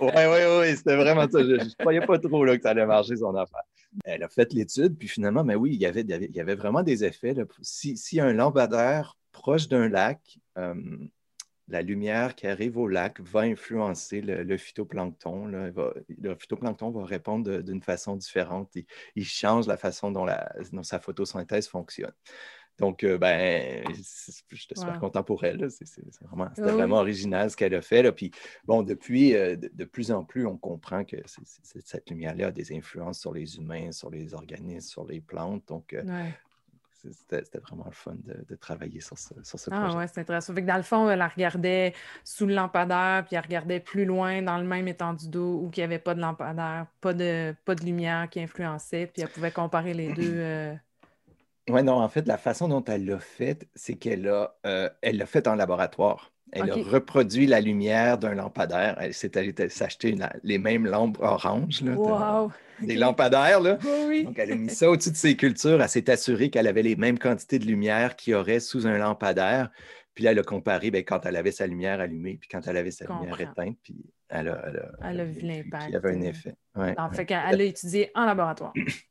[0.00, 1.42] Oui, oui, oui, c'était vraiment ça.
[1.42, 3.62] Je ne croyais pas trop là, que ça allait marcher son affaire.
[4.04, 6.82] Elle a fait l'étude, puis finalement, mais oui, il y avait, il y avait vraiment
[6.82, 7.34] des effets.
[7.60, 10.74] Si, si un lampadaire proche d'un lac, euh,
[11.68, 15.46] la lumière qui arrive au lac va influencer le, phytoplancton.
[15.46, 18.74] le phytoplancton va répondre d'une façon différente.
[19.14, 20.26] Il, change la façon dont,
[20.82, 22.12] sa photosynthèse fonctionne.
[22.78, 25.68] Donc, euh, ben, je suis super content pour elle.
[25.70, 28.02] C'était vraiment, vraiment, original ce qu'elle a fait.
[28.02, 28.12] Là.
[28.12, 28.30] Puis,
[28.64, 31.16] bon, depuis, euh, de, plus en plus, on comprend que
[31.62, 35.64] cette lumière-là a des influences sur les humains, sur les organismes, sur les plantes.
[35.68, 35.94] Donc,
[37.00, 39.94] c'était vraiment le fun de, travailler sur ce, sur ce ah, projet.
[39.94, 40.54] Ah ouais, c'est intéressant.
[40.54, 44.42] Fait que dans le fond, elle regardait sous le lampadaire, puis elle regardait plus loin
[44.42, 47.74] dans le même étendue d'eau où il n'y avait pas de lampadaire, pas de, pas
[47.74, 50.34] de lumière qui influençait, puis elle pouvait comparer les deux.
[50.48, 50.74] Euh.
[51.68, 55.18] Oui, non, en fait, la façon dont elle l'a fait, c'est qu'elle l'a euh, elle
[55.18, 56.32] l'a fait en laboratoire.
[56.52, 58.96] Elle a reproduit la lumière d'un lampadaire.
[59.00, 61.82] Elle s'est allée s'acheter les mêmes lampes oranges.
[61.82, 62.48] Là,
[62.80, 63.60] Des lampadaires.
[63.60, 63.74] Là.
[63.74, 65.80] Donc, elle a mis ça au-dessus de ses cultures.
[65.80, 68.98] Elle s'est assurée qu'elle avait les mêmes quantités de lumière qu'il y aurait sous un
[68.98, 69.70] lampadaire.
[70.14, 72.76] Puis là, elle a comparé ben, quand elle avait sa lumière allumée, puis quand elle
[72.76, 73.76] avait sa lumière éteinte.
[73.82, 74.64] Puis elle a,
[75.02, 75.84] elle a, vu l'impact.
[75.88, 76.54] Il y avait un effet.
[76.74, 78.72] Ouais, en fait, elle l'a étudié en laboratoire.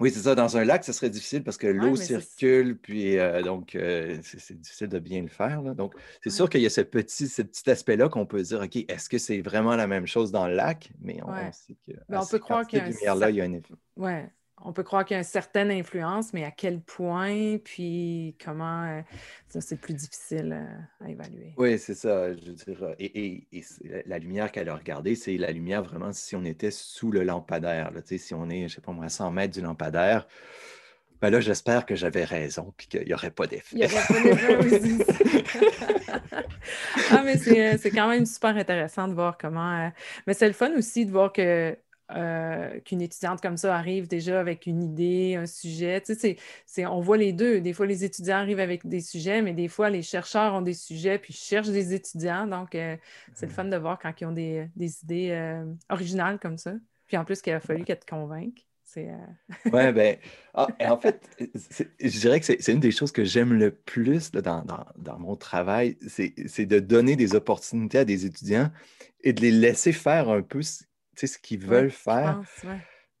[0.00, 0.34] Oui, c'est ça.
[0.34, 4.58] Dans un lac, ce serait difficile parce que l'eau circule, puis euh, donc euh, c'est
[4.58, 5.62] difficile de bien le faire.
[5.74, 8.76] Donc, c'est sûr qu'il y a ce petit, ce petit aspect-là qu'on peut dire, OK,
[8.76, 10.90] est-ce que c'est vraiment la même chose dans le lac?
[11.00, 13.74] Mais on, sait que ben, on peut croire qu'il lumière-là, il y a un effet.
[13.96, 14.12] Oui,
[14.64, 18.84] on peut croire qu'il y a une certaine influence, mais à quel point, puis comment,
[18.84, 19.00] euh,
[19.48, 21.54] ça, c'est plus difficile euh, à évaluer.
[21.56, 22.32] Oui, c'est ça.
[22.34, 23.46] Je veux dire, euh, et,
[24.06, 27.90] la lumière qu'elle a regardée, c'est la lumière vraiment si on était sous le lampadaire.
[27.90, 30.26] Là, si on est, je ne sais pas moi, à 100 mètres du lampadaire,
[31.20, 33.76] ben là, j'espère que j'avais raison puis qu'il n'y aurait pas d'effet.
[33.76, 35.04] Il n'y aurait pas d'effet,
[37.10, 39.92] ah, mais c'est quand même super intéressant de voir comment.
[40.26, 41.76] Mais c'est le fun aussi de voir que
[42.16, 46.00] euh, qu'une étudiante comme ça arrive déjà avec une idée, un sujet.
[46.00, 47.60] Tu sais, c'est, on voit les deux.
[47.60, 50.74] Des fois, les étudiants arrivent avec des sujets, mais des fois, les chercheurs ont des
[50.74, 52.46] sujets puis cherchent des étudiants.
[52.46, 52.96] Donc, euh,
[53.34, 54.68] c'est le fun de voir quand ils ont des,
[55.02, 56.74] idées euh, originales comme ça.
[57.06, 58.66] Puis en plus, qu'il a fallu qu'elles te convainquent.
[58.96, 60.16] oui, ben,
[60.54, 64.64] ah, en fait, je dirais que c'est une des choses que j'aime le plus dans,
[64.96, 68.70] dans, mon travail, c'est de donner des opportunités à des étudiants
[69.22, 70.60] et de les laisser faire un peu
[71.26, 72.42] ce qu'ils veulent faire.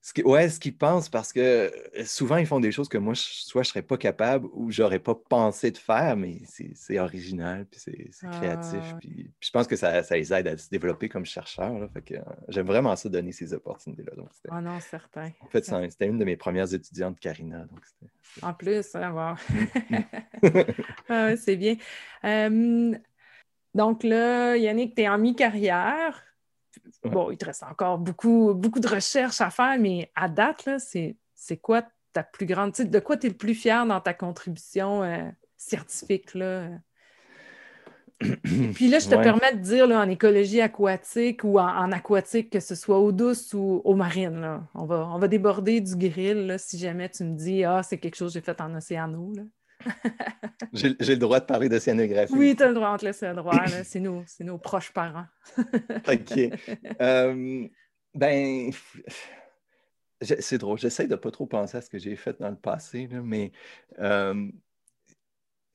[0.02, 2.96] Ce qui, ouais, ce qu'ils pensent, parce que euh, souvent, ils font des choses que
[2.96, 6.40] moi, soit je ne serais pas capable ou je n'aurais pas pensé de faire, mais
[6.46, 8.80] c'est original, puis c'est créatif.
[8.98, 11.70] Puis, je pense que ça, ça, les aide à se développer comme chercheur.
[11.74, 14.12] Euh, j'aime vraiment ça, donner ces opportunités-là.
[14.48, 15.32] Ah non, certain.
[15.40, 17.66] En fait, c'était une de mes premières étudiantes, Karina.
[17.66, 17.80] Donc
[18.40, 19.38] en plus, hein, voir.
[21.36, 21.76] c'est bien.
[23.74, 26.24] donc là, Yannick, tu es en mi-carrière.
[27.04, 31.56] Bon, il te reste encore beaucoup, beaucoup de recherches à faire, mais à date, c'est
[31.56, 31.82] quoi
[32.12, 32.72] ta plus grande...
[32.72, 36.34] De quoi tu es le plus fier dans ta contribution euh, scientifique?
[36.34, 36.68] Là?
[38.20, 42.74] Puis là, je te permets de dire en écologie aquatique ou en, aquatique, que ce
[42.74, 44.40] soit eau douce ou eau marine.
[44.40, 44.62] Là.
[44.74, 48.16] On, va, on va déborder du grill si jamais tu me dis Ah, c'est quelque
[48.16, 49.32] chose que j'ai fait en océano.
[50.72, 52.32] J'ai le droit de parler d'océanographie.
[52.34, 53.66] Oui, tu as le droit, on te laisse le droit.
[53.84, 55.26] C'est nos, nos, proches parents.
[55.58, 56.38] OK.
[57.00, 57.68] Euh,
[58.14, 58.70] ben,
[60.20, 60.78] c'est drôle.
[60.78, 63.52] J'essaie de ne pas trop penser à ce que j'ai fait dans le passé, mais
[63.98, 64.48] euh,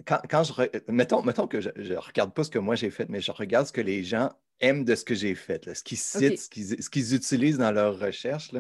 [0.06, 0.92] quand, je.
[0.92, 3.68] Mettons, mettons que je ne regarde pas ce que moi j'ai fait, mais je regarde
[3.68, 7.16] ce que les gens aiment de ce que j'ai fait, ce qu'ils citent, ce qu'ils
[7.16, 8.52] utilisent dans leurs recherches.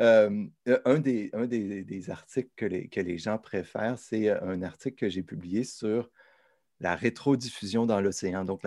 [0.00, 0.46] Euh,
[0.84, 4.96] un, des, un des, articles que les, que les, gens préfèrent, c'est euh, un article
[4.96, 6.10] que j'ai publié sur
[6.80, 8.44] la rétrodiffusion dans l'océan.
[8.44, 8.62] Donc,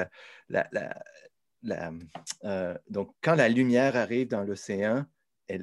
[0.49, 0.69] la,
[2.89, 5.05] donc, quand la lumière arrive dans l'océan,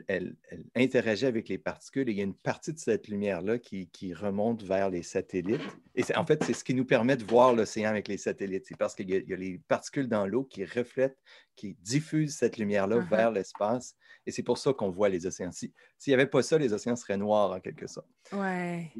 [0.09, 0.37] elle,
[0.74, 4.62] interagit avec les particules et il y a une partie de cette lumière-là qui, remonte
[4.62, 5.61] vers les satellites.
[5.94, 8.66] Et en fait, c'est ce qui nous permet de voir l'océan avec les satellites.
[8.66, 11.18] C'est parce qu'il y, a les particules dans l'eau qui reflètent,
[11.57, 13.96] qui diffusent cette lumière-là vers l'espace.
[14.27, 15.53] Et c'est pour ça qu'on voit les océans.
[15.53, 15.72] S'il
[16.09, 18.09] n'y avait pas ça, les océans seraient noirs en quelque sorte.
[18.33, 18.90] Ouais.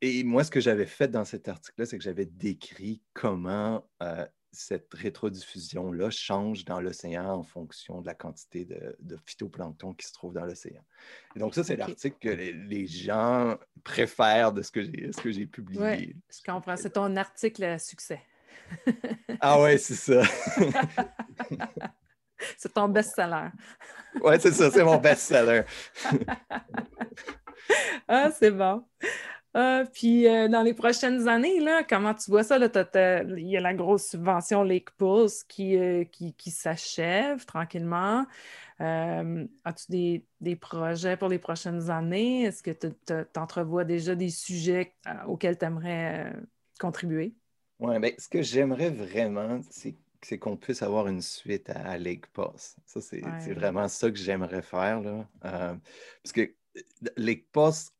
[0.00, 4.26] Et, moi, ce que j'avais fait dans cet article-là, c'est que j'avais décrit comment euh,
[4.52, 10.34] cette rétrodiffusion-là change dans l'océan en fonction de la quantité de, phytoplancton qui se trouve
[10.34, 10.82] dans l'océan.
[11.34, 16.14] Et donc, ça, c'est l'article que les, gens préfèrent de ce que j'ai publié.
[16.30, 16.76] Je comprends.
[16.76, 18.20] C'est ton article à succès.
[19.40, 20.22] ah ouais, c'est ça.
[22.58, 23.48] c'est ton best-seller.
[24.20, 25.62] oui, c'est ça, c'est mon best-seller.
[28.08, 28.84] ah, c'est bon.
[29.54, 32.56] Ah, puis euh, dans les prochaines années, là, comment tu vois ça?
[32.56, 38.24] il y a la grosse subvention Lake Pulse qui, euh, qui, s'achève tranquillement.
[38.80, 42.44] Euh, as-tu des, projets pour les prochaines années?
[42.44, 44.94] Est-ce que tu entrevois déjà des sujets
[45.26, 46.32] auxquels tu aimerais
[46.80, 47.34] contribuer?
[47.78, 52.76] Oui, bien, ce que j'aimerais vraiment, c'est qu'on puisse avoir une suite à, Lake Pulse.
[52.86, 55.02] Ça, c'est vraiment ça que j'aimerais faire.
[55.02, 55.28] Là.
[55.42, 56.54] parce que
[57.18, 57.92] Lake Pulse,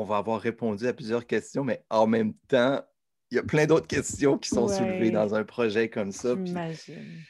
[0.00, 2.82] on va avoir répondu à plusieurs questions, mais en même temps,
[3.30, 6.34] il y a plein d'autres questions qui sont soulevées dans un projet comme ça.
[6.42, 7.22] J'imagine.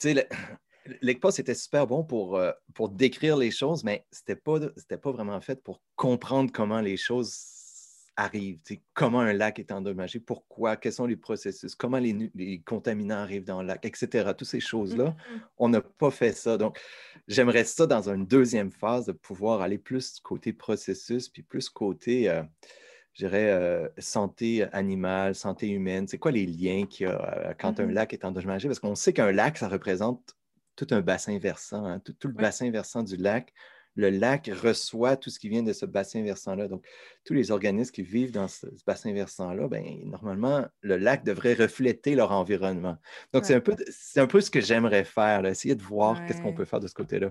[0.00, 0.28] Tu sais,
[1.00, 5.12] l'ECPOS était super bon pour, euh, pour décrire les choses, mais ce n'était pas, pas
[5.12, 7.53] vraiment fait pour comprendre comment les choses
[8.16, 8.60] arrive,
[8.92, 13.60] comment un lac est endommagé, pourquoi, quels sont les processus, comment les, contaminants arrivent dans
[13.60, 14.30] le lac, etc.
[14.36, 15.40] Toutes ces choses-là, mm-hmm.
[15.58, 16.56] on n'a pas fait ça.
[16.56, 16.80] Donc,
[17.26, 22.28] j'aimerais ça dans une deuxième phase de pouvoir aller plus côté processus, puis plus côté,
[22.28, 22.42] euh,
[23.14, 26.06] je dirais, euh, santé animale, santé humaine.
[26.06, 27.92] C'est quoi les liens qu'il y a euh, quand un mm-hmm.
[27.92, 28.68] lac est endommagé?
[28.68, 30.36] Parce qu'on sait qu'un lac, ça représente
[30.76, 33.52] tout un bassin versant, hein, tout, le bassin versant du lac
[33.96, 36.68] le lac reçoit tout ce qui vient de ce bassin versant-là.
[36.68, 36.84] Donc,
[37.24, 42.14] tous les organismes qui vivent dans ce, bassin versant-là, ben, normalement, le lac devrait refléter
[42.14, 42.96] leur environnement.
[43.32, 43.76] Donc, c'est un, peu,
[44.16, 46.94] un peu ce que j'aimerais faire, essayer de voir qu'est-ce qu'on peut faire de ce
[46.94, 47.30] côté-là.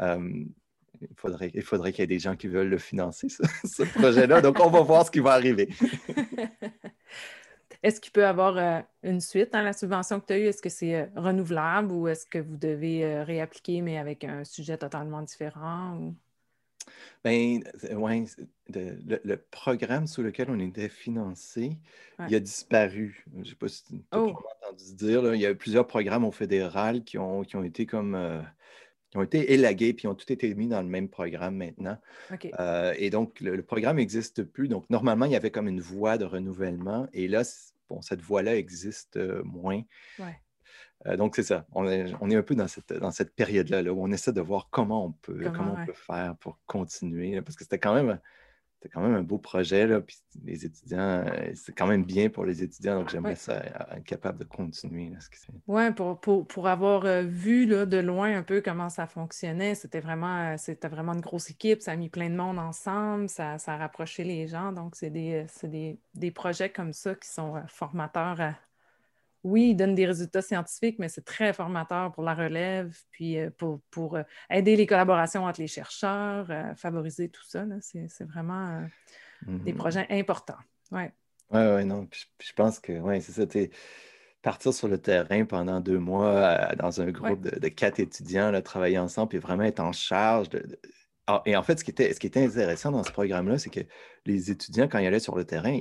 [0.00, 0.48] il
[1.16, 4.40] faudrait, il faudrait qu'il y ait des gens qui veulent le financer, ce projet-là.
[4.40, 5.68] Donc, on va voir ce qui va arriver.
[7.82, 10.46] Est-ce qu'il peut y avoir euh, une suite dans la subvention que tu as eue?
[10.46, 14.44] Est-ce que c'est euh, renouvelable ou est-ce que vous devez euh, réappliquer, mais avec un
[14.44, 16.14] sujet totalement différent?
[17.24, 17.60] Bien,
[17.94, 18.26] oui,
[18.74, 21.78] le, programme sous lequel on était financé,
[22.28, 23.24] il a disparu.
[23.34, 24.34] Je ne sais pas si tu as oh.
[24.64, 25.34] entendu dire.
[25.34, 28.44] il y a plusieurs programmes au fédéral qui ont, qui ont été comme
[29.12, 31.98] qui ont été élagués puis ont tout été mis dans le même programme maintenant.
[32.96, 34.68] et donc, le, le programme n'existe plus.
[34.68, 37.06] Donc, normalement, il y avait comme une voie de renouvellement.
[37.12, 37.44] Et là,
[38.00, 39.82] cette voie-là existe euh, moins.
[41.06, 41.66] Euh, donc, c'est ça.
[41.72, 45.04] On est, un peu dans cette, dans cette période-là où on essaie de voir comment
[45.04, 47.40] on peut, comment, on peut faire pour continuer.
[47.42, 48.18] parce que c'était quand même
[48.82, 52.28] c'était quand même un beau projet, là, puis les étudiants, euh, c'est quand même bien
[52.30, 55.12] pour les étudiants, donc j'aimerais ça être capable de continuer.
[55.68, 59.76] Oui, pour, pour, pour, avoir euh, vu là, de loin un peu comment ça fonctionnait,
[59.76, 63.28] c'était vraiment, euh, c'était vraiment une grosse équipe, ça a mis plein de monde ensemble,
[63.28, 67.28] ça, ça a rapproché les gens, donc c'est des, des, des, projets comme ça qui
[67.28, 68.54] sont formateurs à,
[69.44, 73.50] oui, il donne des résultats scientifiques, mais c'est très formateur pour la relève, puis euh,
[73.90, 77.64] pour, euh, aider les collaborations entre les chercheurs, euh, favoriser tout ça.
[77.80, 78.82] C'est vraiment
[79.42, 79.76] des mm-hmm.
[79.76, 80.58] projets importants.
[80.92, 81.02] Oui,
[81.50, 82.08] oui, ouais, non.
[82.40, 83.44] je pense que, oui, c'est ça.
[84.42, 88.98] Partir sur le terrain pendant deux mois dans un groupe de, quatre étudiants, là, travailler
[88.98, 90.80] ensemble, puis vraiment être en charge de,
[91.28, 93.70] ah, et en fait, ce qui, était, ce qui était intéressant dans ce programme-là, c'est
[93.70, 93.80] que
[94.26, 95.80] les étudiants, quand ils allaient sur le terrain,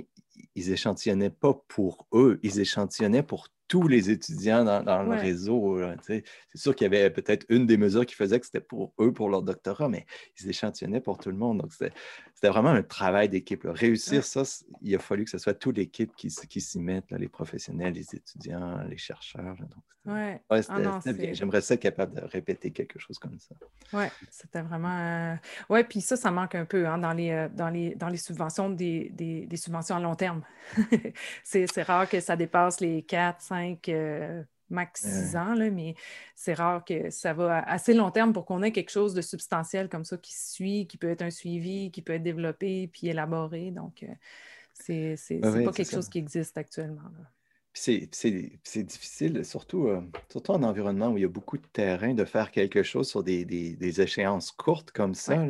[0.56, 5.81] ils échantillonnaient pas pour eux, ils échantillonnaient pour tous les étudiants dans, le réseau.
[6.05, 6.23] C'est
[6.55, 9.29] sûr qu'il y avait peut-être une des mesures qui faisait que c'était pour eux, pour
[9.29, 10.05] leur doctorat, mais
[10.41, 11.60] ils échantillonnaient pour tout le monde.
[11.60, 11.93] Donc, c'était
[12.49, 13.62] vraiment un travail d'équipe.
[13.63, 14.43] Réussir ça,
[14.81, 18.13] il a fallu que ce soit toute l'équipe qui, qui s'y mette, les professionnels, les
[18.13, 19.55] étudiants, les chercheurs.
[20.05, 20.41] ouais.
[20.49, 20.60] Ah
[21.31, 23.55] J'aimerais ça être capable de répéter quelque chose comme ça.
[23.93, 24.97] Oui, c'était vraiment.
[24.97, 25.36] Euh,
[25.69, 28.17] Oui, puis ça, ça manque un peu hein, dans, les, euh, dans, les, dans les
[28.17, 30.41] subventions, des, des subventions à long terme.
[31.43, 35.95] c'est rare que ça dépasse les 4, 5 euh, max 6 ans, mais
[36.36, 39.89] c'est rare que ça va assez long terme pour qu'on ait quelque chose de substantiel
[39.89, 43.71] comme ça qui suit, qui peut être un suivi, qui peut être développé puis élaboré.
[43.71, 47.02] Donc, euh, c'est pas quelque chose qui existe actuellement.
[47.73, 52.25] C'est difficile, surtout, euh, surtout en environnement où il y a beaucoup de terrain, de
[52.25, 55.41] faire quelque chose sur des, échéances courtes comme ça.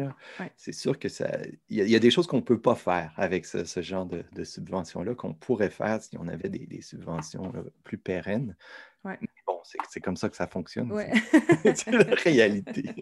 [0.55, 1.31] C'est sûr que ça.
[1.69, 5.15] Il y, a, des choses qu'on ne peut pas faire avec ce, genre de, subventions-là
[5.15, 7.51] qu'on pourrait faire si on avait des, subventions
[7.83, 8.55] plus pérennes.
[9.03, 10.91] bon, c'est comme ça que ça fonctionne.
[11.75, 12.93] C'est la réalité.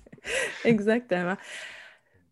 [0.64, 1.36] Exactement.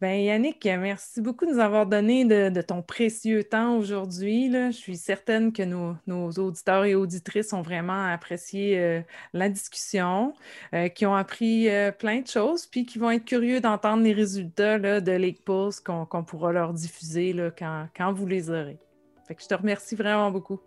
[0.04, 4.52] Ben, Yannick, merci beaucoup de nous avoir donné de, ton précieux temps aujourd'hui.
[4.52, 9.00] Je suis certaine que nos, auditeurs et auditrices ont vraiment apprécié euh,
[9.32, 10.34] la discussion,
[10.74, 14.12] euh, qui ont appris euh, plein de choses, puis qui vont être curieux d'entendre les
[14.12, 18.76] résultats de Lake Pulse qu'on pourra leur diffuser quand, quand, vous les aurez.
[19.26, 20.60] Fait que je te remercie vraiment beaucoup.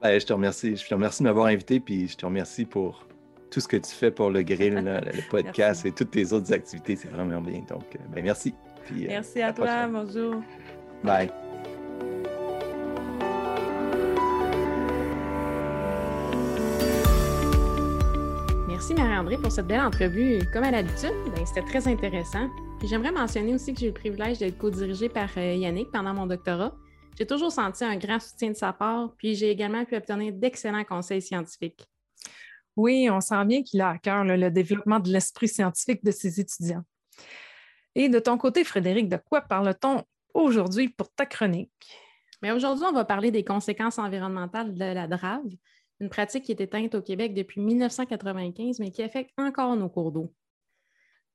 [0.00, 0.74] Ben, je te remercie.
[0.74, 3.06] Je te remercie de m'avoir invité, puis je te remercie pour
[3.50, 6.96] tout ce que tu fais pour le grill, le podcast et toutes tes autres activités.
[6.96, 7.60] C'est vraiment bien.
[7.68, 8.54] Donc, euh, ben, merci.
[8.90, 9.86] Euh, merci à, toi.
[9.86, 10.36] Bonjour.
[11.02, 11.30] Bye.
[18.68, 20.40] Merci Marie-André pour cette belle entrevue.
[20.52, 22.48] Comme à l'habitude, ben, c'était très intéressant.
[22.78, 26.14] Puis j'aimerais mentionner aussi que j'ai eu le privilège d'être co-dirigée par euh, Yannick pendant
[26.14, 26.72] mon doctorat.
[27.18, 30.84] J'ai toujours senti un grand soutien de sa part, puis j'ai également pu obtenir d'excellents
[30.84, 31.88] conseils scientifiques.
[32.78, 36.38] Oui, on sent bien qu'il a à cœur le développement de l'esprit scientifique de ses
[36.38, 36.84] étudiants.
[37.96, 41.72] Et de ton côté, Frédéric, de quoi parle-t-on aujourd'hui pour ta chronique?
[42.40, 45.42] Mais aujourd'hui, on va parler des conséquences environnementales de la drave,
[45.98, 50.12] une pratique qui est éteinte au Québec depuis 1995, mais qui affecte encore nos cours
[50.12, 50.32] d'eau.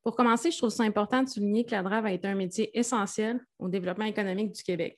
[0.01, 2.77] Pour commencer, je trouve ça important de souligner que la drave a été un métier
[2.79, 4.97] essentiel au développement économique du Québec.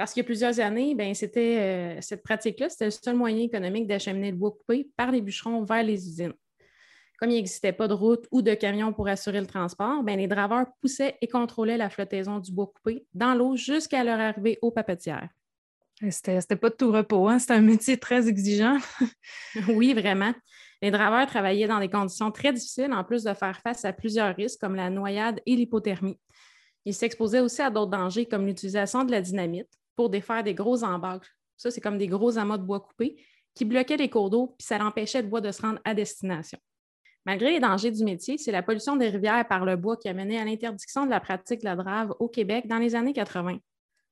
[0.00, 3.44] Parce qu'il y a plusieurs années, ben, c'était, euh, cette pratique-là, c'était le seul moyen
[3.44, 6.32] économique d'acheminer le bois coupé par les bûcherons vers les usines.
[7.18, 10.26] Comme il n'existait pas de route ou de camion pour assurer le transport, ben, les
[10.26, 14.70] draveurs poussaient et contrôlaient la flottaison du bois coupé dans l'eau jusqu'à leur arrivée aux
[14.70, 15.28] papetières.
[16.08, 17.38] C'était, n'était pas de tout repos, hein?
[17.38, 18.78] c'était un métier très exigeant.
[19.68, 20.32] oui, vraiment.
[20.80, 24.34] Les draveurs travaillaient dans des conditions très difficiles, en plus de faire face à plusieurs
[24.34, 26.18] risques comme la noyade et l'hypothermie.
[26.86, 30.84] Ils s'exposaient aussi à d'autres dangers comme l'utilisation de la dynamite, pour défaire des gros
[30.84, 31.30] embâcles.
[31.56, 33.22] Ça, c'est comme des gros amas de bois coupés
[33.54, 36.58] qui bloquaient les cours d'eau, puis ça l'empêchait le bois de se rendre à destination.
[37.26, 40.14] Malgré les dangers du métier, c'est la pollution des rivières par le bois qui a
[40.14, 43.58] mené à l'interdiction de la pratique de la drave au Québec dans les années 80.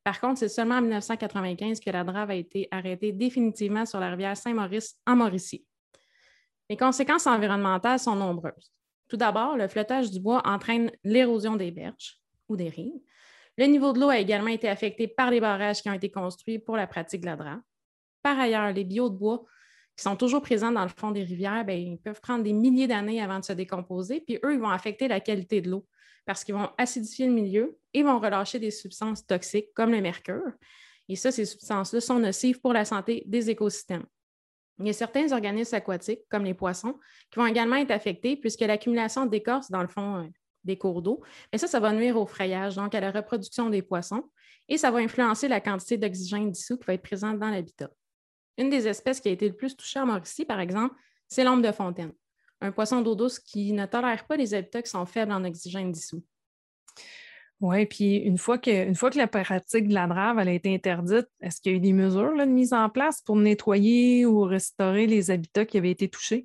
[0.05, 4.11] Par contre, c'est seulement en 1995 que la drave a été arrêtée définitivement sur la
[4.11, 5.65] rivière Saint-Maurice en Mauricie.
[6.69, 8.73] Les conséquences environnementales sont nombreuses.
[9.09, 13.01] Tout d'abord, le flottage du bois entraîne l'érosion des berges ou des rives,
[13.59, 16.61] le niveau de l'eau a également été affecté par les barrages qui ont été construits
[16.61, 17.61] pour la pratique de la drap.
[18.23, 19.45] Par ailleurs, les bio de bois
[19.97, 22.87] qui sont toujours présents dans le fond des rivières, bien, ils peuvent prendre des milliers
[22.87, 25.85] d'années avant de se décomposer, puis eux, ils vont affecter la qualité de l'eau
[26.25, 30.53] parce qu'ils vont acidifier le milieu et vont relâcher des substances toxiques comme le mercure.
[31.09, 34.05] Et ça, ces substances-là sont nocives pour la santé des écosystèmes.
[34.79, 36.99] Il y a certains organismes aquatiques, comme les poissons,
[37.31, 40.29] qui vont également être affectés puisque l'accumulation d'écorce dans le fond euh,
[40.69, 41.21] des cours d'eau.
[41.53, 44.23] Mais ça, ça va nuire au frayage, donc à la reproduction des poissons,
[44.69, 47.91] et ça va influencer la quantité d'oxygène dissous qui va être présente dans l'habitat.
[48.57, 50.95] Une des espèces qui a été le plus touchée en Mauricie, par exemple,
[51.27, 52.13] c'est l'ombre de fontaine,
[52.61, 55.91] un poisson d'eau douce qui ne tolère pas les habitats qui sont faibles en oxygène
[55.91, 56.23] dissous.
[57.61, 61.27] Oui, puis une fois que, fois que la pratique de la drave a été interdite,
[61.41, 65.09] est-ce qu'il y a eu des mesures de mise en place pour nettoyer ou restaurer
[65.09, 66.45] les habitats qui avaient été touchés?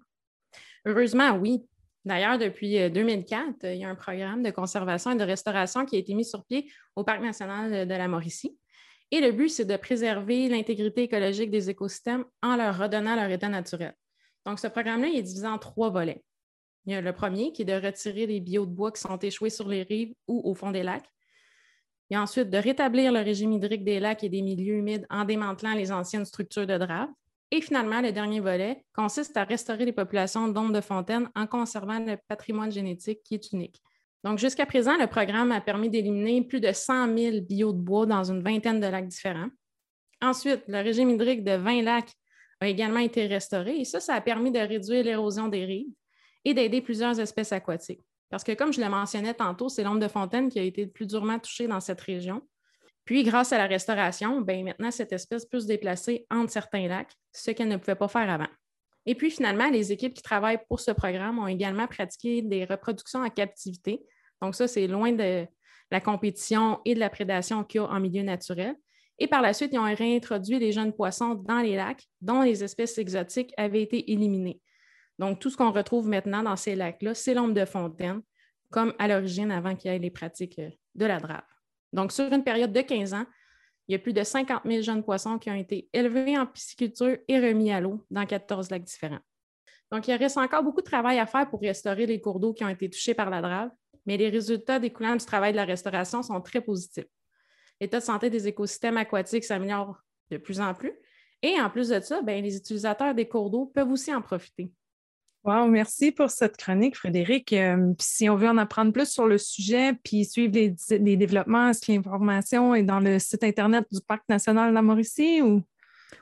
[0.86, 1.64] Heureusement, oui.
[2.06, 5.86] D'ailleurs, depuis 2004, euh, euh, il y a un programme de conservation et de restauration
[5.86, 8.58] qui a été mis sur pied au Parc national de la Mauricie.
[9.12, 13.48] Et le but, c'est de préserver l'intégrité écologique des écosystèmes en leur redonnant leur état
[13.48, 13.94] naturel.
[14.46, 16.24] Donc, ce programme-là, est divisé en trois volets.
[16.86, 19.18] Il y a le premier qui est de retirer les bio de bois qui sont
[19.18, 21.10] échoués sur les rives ou au fond des lacs.
[22.10, 25.06] Il y a ensuite de rétablir le régime hydrique des lacs et des milieux humides
[25.10, 27.08] en démantelant les anciennes structures de drave.
[27.56, 32.00] Et finalement, le dernier volet consiste à restaurer les populations d'ombres de fontaine en conservant
[32.00, 33.80] le patrimoine génétique qui est unique.
[34.24, 38.08] Donc, jusqu'à présent, le programme a permis d'éliminer plus de 100 000 bio de bois
[38.08, 39.50] dans une vingtaine de lacs différents.
[40.20, 42.12] Ensuite, le régime hydrique de 20 lacs
[42.60, 45.94] a également été restauré et ça, ça a permis de réduire l'érosion des rives
[46.46, 48.02] et d'aider plusieurs espèces aquatiques.
[48.32, 50.90] Parce que, comme je le mentionnais tantôt, c'est l'ombre de fontaine qui a été le
[50.90, 52.42] plus durement touchée dans cette région.
[53.06, 57.12] Puis, grâce à la restauration, ben, maintenant, cette espèce peut se déplacer entre certains lacs,
[57.32, 58.48] ce qu'elle ne pouvait pas faire avant.
[59.06, 63.20] Et puis, finalement, les équipes qui travaillent pour ce programme ont également pratiqué des reproductions
[63.20, 64.02] en captivité.
[64.42, 65.46] Donc, ça, c'est loin de
[65.92, 68.76] la compétition et de la prédation qu'il y a en milieu naturel.
[69.20, 72.64] Et par la suite, ils ont réintroduit les jeunes poissons dans les lacs dont les
[72.64, 74.62] espèces exotiques avaient été éliminées.
[75.20, 78.22] Donc, tout ce qu'on retrouve maintenant dans ces lacs-là, c'est l'ombre de fontaine,
[78.72, 80.60] comme à l'origine avant qu'il y ait les pratiques
[80.96, 81.44] de la drave.
[81.94, 83.26] Donc, sur une période de 15 ans,
[83.88, 87.18] il y a plus de 50 000 jeunes poissons qui ont été élevés en pisciculture
[87.28, 89.20] et remis à l'eau dans 14 lacs différents.
[89.92, 92.64] Donc, il reste encore beaucoup de travail à faire pour restaurer les cours d'eau qui
[92.64, 93.70] ont été touchés par la drave,
[94.06, 97.06] mais les résultats découlant du travail de la restauration sont très positifs.
[97.80, 100.94] L'état de santé des écosystèmes aquatiques s'améliore de plus en plus.
[101.42, 104.72] Et en plus de ça, ben, les utilisateurs des cours d'eau peuvent aussi en profiter.
[105.46, 107.52] Wow, merci pour cette chronique, Frédéric.
[107.52, 111.86] Euh, si on veut en apprendre plus sur le sujet, puis suivre les, développements, est-ce
[111.86, 115.62] que l'information est dans le site Internet du Parc national de la Mauricie ou?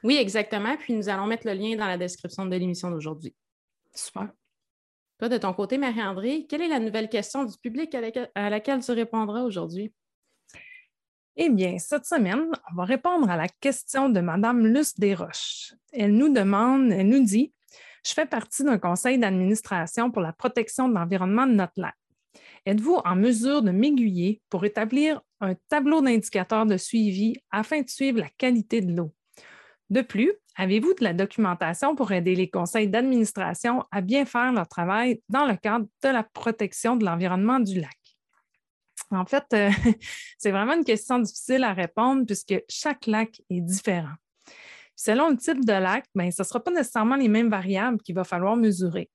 [0.04, 0.76] Oui, exactement.
[0.76, 3.36] Puis nous allons mettre le lien dans la description de l'émission d'aujourd'hui.
[3.94, 4.30] Super.
[5.20, 8.92] Toi, de ton côté, Marie-André, quelle est la nouvelle question du public à laquelle, tu
[8.92, 9.94] répondras aujourd'hui?
[11.36, 15.76] Eh bien, cette semaine, on va répondre à la question de Mme Luce Desroches.
[15.94, 17.54] Elle nous demande, elle nous dit
[18.06, 21.96] je fais partie d'un conseil d'administration pour la protection de l'environnement de notre lac.
[22.66, 28.20] Êtes-vous en mesure de m'aiguiller pour établir un tableau d'indicateurs de suivi afin de suivre
[28.20, 29.14] la qualité de l'eau?
[29.90, 34.68] De plus, avez-vous de la documentation pour aider les conseils d'administration à bien faire leur
[34.68, 37.98] travail dans le cadre de la protection de l'environnement du lac?
[39.10, 39.70] En fait, euh,
[40.38, 44.16] c'est vraiment une question difficile à répondre puisque chaque lac est différent.
[45.04, 48.14] Selon le type de lac, ben, ce ne sera pas nécessairement les mêmes variables qu'il
[48.14, 49.10] va falloir mesurer.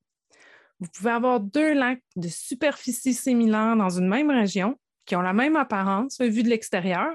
[0.81, 5.33] Vous pouvez avoir deux lacs de superficie similaire dans une même région qui ont la
[5.33, 7.15] même apparence vue de l'extérieur,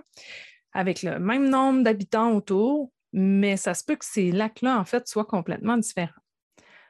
[0.72, 5.06] avec le même nombre d'habitants autour, mais ça se peut que ces lacs-là, en fait,
[5.06, 6.22] soient complètement différents.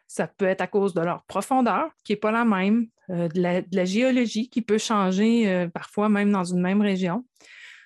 [0.06, 3.66] Ça peut être à cause de leur profondeur, qui n'est pas la même, euh, de,
[3.72, 7.26] la, géologie qui peut changer euh, parfois même dans une même région.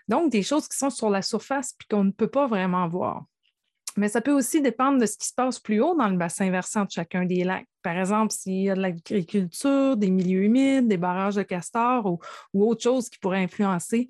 [0.09, 3.23] Donc, des choses qui sont sur la surface et qu'on ne peut pas vraiment voir.
[3.97, 6.49] Mais ça peut aussi dépendre de ce qui se passe plus haut dans le bassin
[6.51, 7.67] versant de chacun des lacs.
[7.81, 12.19] Par exemple, s'il y a de l'agriculture, des milieux humides, des barrages de castors ou,
[12.65, 14.09] autre chose qui pourrait influencer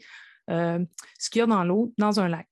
[0.50, 0.84] euh,
[1.20, 2.48] ce qu'il y a dans l'eau dans un lac.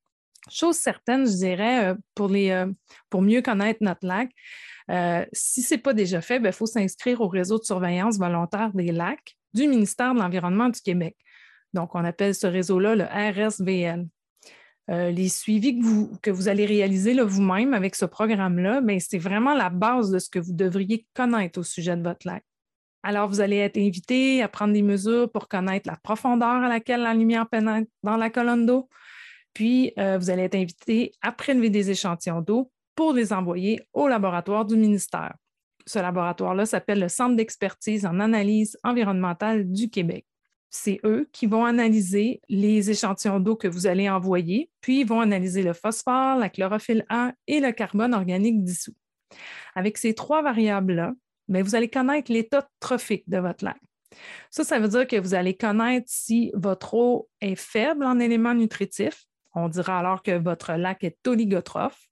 [0.52, 2.72] Chose certaine, je dirais, euh, pour, les, euh,
[3.10, 4.30] pour mieux connaître notre lac,
[5.32, 8.74] si ce n'est pas déjà fait, il ben, faut s'inscrire au réseau de surveillance volontaire
[8.74, 11.16] des lacs du ministère de l'Environnement du Québec.
[11.74, 14.08] Donc, on appelle ce réseau-là le RSVL.
[14.90, 15.80] Euh, les suivis
[16.22, 20.40] que vous, allez réaliser vous-même avec ce programme-là, c'est vraiment la base de ce que
[20.40, 22.44] vous devriez connaître au sujet de votre lac.
[23.02, 27.02] Alors, vous allez être invité à prendre des mesures pour connaître la profondeur à laquelle
[27.02, 28.90] la lumière pénètre dans la colonne d'eau.
[29.54, 34.08] Puis, euh, vous allez être invité à prélever des échantillons d'eau pour les envoyer au
[34.08, 35.36] laboratoire du ministère.
[35.86, 40.26] Ce laboratoire-là s'appelle le Centre d'expertise en analyse environnementale du Québec
[40.76, 45.22] c'est eux qui vont analyser les échantillons d'eau que vous allez envoyer, puis ils vont
[45.22, 48.96] analyser le phosphore, la chlorophylle A et le carbone organique dissous.
[49.76, 51.14] Avec ces trois variables-là,
[51.48, 53.78] ben, vous allez connaître l'état trophique de votre lac.
[54.50, 58.56] Ça, ça veut dire que vous allez connaître si votre eau est faible en éléments
[58.56, 59.26] nutritifs.
[59.54, 62.08] On dira alors que votre lac est oligotrophe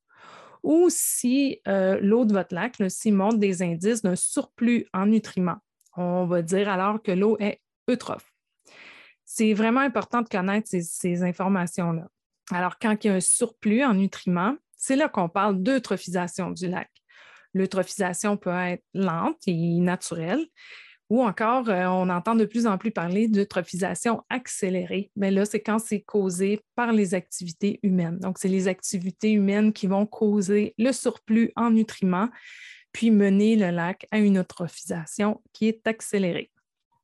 [0.61, 5.57] ou si euh, l'eau de votre lac, s'y montre des indices d'un surplus en nutriments.
[5.97, 7.59] On va dire alors que l'eau est
[7.89, 8.30] eutrophe.
[9.33, 12.05] C'est vraiment important de connaître ces, informations-là.
[12.51, 16.67] Alors, quand il y a un surplus en nutriments, c'est là qu'on parle d'eutrophisation du
[16.67, 16.89] lac.
[17.53, 20.45] L'eutrophisation peut être lente et naturelle,
[21.09, 25.11] ou encore, euh, on entend de plus en plus parler d'eutrophisation accélérée.
[25.15, 28.19] Mais là, c'est quand c'est causé par les activités humaines.
[28.19, 32.27] Donc, c'est les activités humaines qui vont causer le surplus en nutriments,
[32.91, 36.51] puis mener le lac à une eutrophisation qui est accélérée.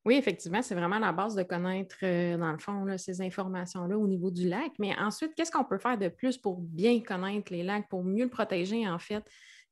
[0.08, 4.08] Oui, effectivement, c'est vraiment la base de connaître, euh, dans le fond, ces informations-là au
[4.08, 4.72] niveau du lac.
[4.80, 8.24] Mais ensuite, qu'est-ce qu'on peut faire de plus pour bien connaître les lacs, pour mieux
[8.24, 9.22] le protéger, en fait,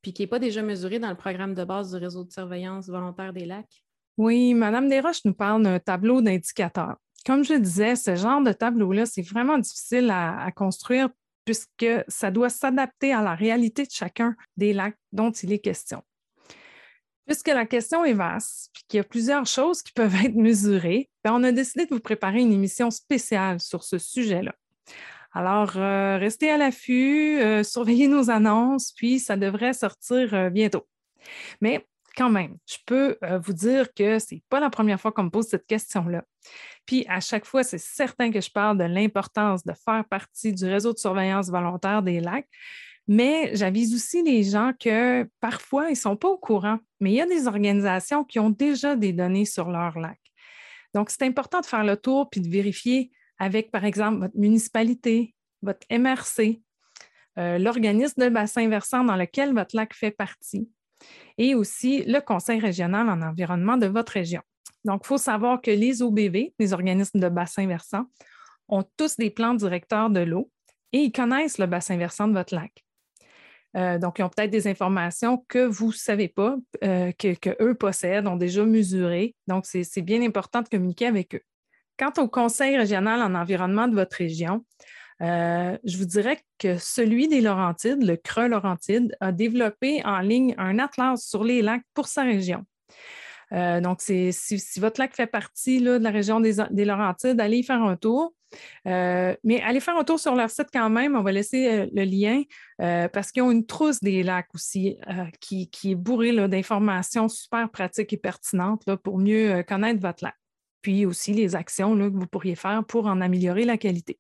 [0.01, 2.89] puis qui n'est pas déjà mesuré dans le programme de base du réseau de surveillance
[2.89, 3.85] volontaire des lacs?
[4.17, 6.97] Oui, Mme Desroches nous parle d'un tableau d'indicateurs.
[7.25, 11.07] Comme je disais, ce genre de tableau-là, c'est vraiment difficile à construire
[11.45, 16.03] puisque ça doit s'adapter à la réalité de chacun des lacs dont il est question.
[17.25, 21.09] Puisque la question est vaste et qu'il y a plusieurs choses qui peuvent être mesurées,
[21.23, 24.53] ben, on a décidé de vous préparer une émission spéciale sur ce sujet-là.
[25.33, 30.87] Alors, restez à l'affût, surveillez nos annonces, puis ça devrait sortir bientôt.
[31.59, 35.23] Mais quand même, je peux vous dire que ce n'est pas la première fois qu'on
[35.23, 36.23] me pose cette question-là.
[36.85, 40.65] Puis à chaque fois, c'est certain que je parle de l'importance de faire partie du
[40.65, 42.47] réseau de surveillance volontaire des lacs.
[43.07, 47.15] Mais j'avise aussi les gens que parfois, ils ne sont pas au courant, mais il
[47.15, 50.19] y a des organisations qui ont déjà des données sur leur lac.
[50.93, 55.35] Donc, c'est important de faire le tour puis de vérifier avec, par exemple, votre municipalité,
[55.61, 56.61] votre MRC,
[57.37, 60.69] euh, l'organisme de bassin versant dans lequel votre lac fait partie
[61.37, 64.41] et aussi le Conseil régional en environnement de votre région.
[64.85, 68.05] Donc, il faut savoir que les OBV, les organismes de bassin versant,
[68.69, 70.49] ont tous des plans directeurs de l'eau
[70.93, 72.84] et ils connaissent le bassin versant de votre lac.
[73.75, 78.27] Euh, donc, ils ont peut-être des informations que vous ne savez pas, euh, qu'eux possèdent,
[78.27, 79.35] ont déjà mesurées.
[79.47, 81.41] Donc, c'est bien important de communiquer avec eux.
[81.97, 84.65] Quant au Conseil régional en environnement de votre région,
[85.21, 90.55] euh, je vous dirais que celui des Laurentides, le Creux Laurentide, a développé en ligne
[90.57, 92.65] un atlas sur les lacs pour sa région.
[93.51, 94.31] Euh, donc, si,
[94.77, 98.33] votre lac fait partie de la région des, Laurentides, allez y faire un tour.
[98.87, 101.15] Euh, mais allez faire un tour sur leur site quand même.
[101.15, 102.43] On va laisser euh, le lien
[103.13, 104.97] parce qu'ils ont une trousse des lacs aussi
[105.39, 110.35] qui, est bourrée d'informations super pratiques et pertinentes pour mieux connaître votre lac.
[110.81, 114.19] Puis aussi les actions que vous pourriez faire pour en améliorer la qualité.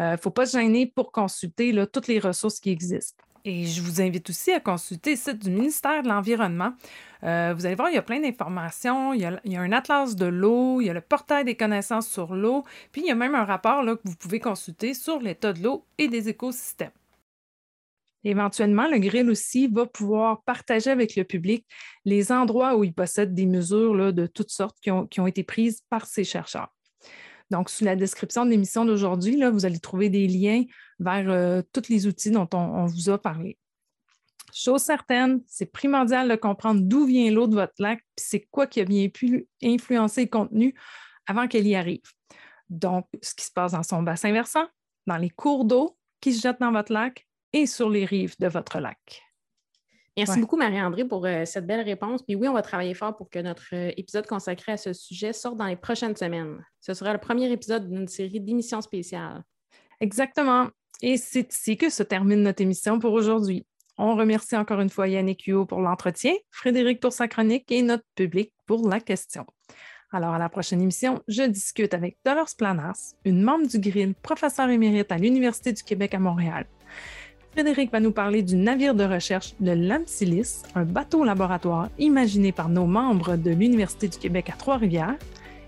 [0.00, 3.24] Il ne faut pas se gêner pour consulter toutes les ressources qui existent.
[3.44, 6.72] Et je vous invite aussi à consulter le site du ministère de l'Environnement.
[7.22, 9.14] Euh, vous allez voir, il y a plein d'informations.
[9.14, 12.34] Il, y a un atlas de l'eau, il y a le portail des connaissances sur
[12.34, 15.62] l'eau, puis il y a même un rapport que vous pouvez consulter sur l'état de
[15.62, 16.90] l'eau et des écosystèmes.
[18.22, 21.66] Éventuellement, le grill aussi va pouvoir partager avec le public
[22.04, 26.06] les endroits où il possède des mesures de toutes sortes qui ont, été prises par
[26.06, 26.68] ces chercheurs.
[27.50, 30.64] Donc, sous la description de l'émission d'aujourd'hui, vous allez trouver des liens
[30.98, 33.58] vers euh, tous les outils dont on, vous a parlé.
[34.52, 38.66] Chose certaine, c'est primordial de comprendre d'où vient l'eau de votre lac, puis c'est quoi
[38.66, 40.74] qui a bien pu influencer le contenu
[41.26, 42.02] avant qu'elle y arrive.
[42.68, 44.66] Donc, ce qui se passe dans son bassin versant,
[45.06, 48.46] dans les cours d'eau qui se jettent dans votre lac et sur les rives de
[48.46, 49.22] votre lac.
[50.16, 52.22] Merci beaucoup, Marie-André, pour euh, cette belle réponse.
[52.22, 55.32] Puis oui, on va travailler fort pour que notre euh, épisode consacré à ce sujet
[55.32, 56.64] sorte dans les prochaines semaines.
[56.80, 59.42] Ce sera le premier épisode d'une série d'émissions spéciales.
[60.00, 60.68] Exactement.
[61.00, 63.66] Et c'est ici que se termine notre émission pour aujourd'hui.
[63.96, 68.04] On remercie encore une fois Yannick Huot pour l'entretien, Frédéric pour sa chronique et notre
[68.14, 69.46] public pour la question.
[70.12, 74.68] Alors, à la prochaine émission, je discute avec Dolores Planas, une membre du Grill, professeur
[74.68, 76.66] émérite à l'Université du Québec à Montréal.
[77.52, 82.68] Frédéric va nous parler du navire de recherche de l'Amsilis, un bateau laboratoire imaginé par
[82.68, 85.16] nos membres de l'Université du Québec à Trois-Rivières.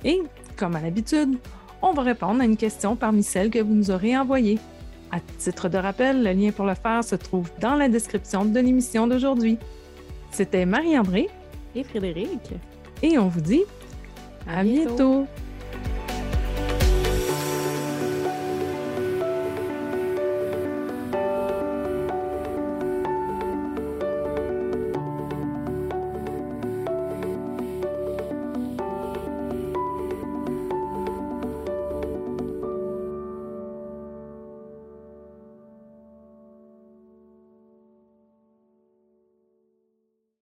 [0.05, 0.23] Et,
[0.57, 1.39] comme à l'habitude,
[1.83, 4.61] on va répondre à une question parmi celles que vous nous aurez envoyées.
[5.11, 8.61] À titre de rappel, le lien pour le faire se trouve dans la description de
[8.61, 9.59] l'émission d'aujourd'hui.
[10.31, 11.29] C'était Marie-André
[11.75, 12.53] et Frédéric.
[13.03, 13.65] Et on vous dit
[14.49, 15.27] à, bientôt.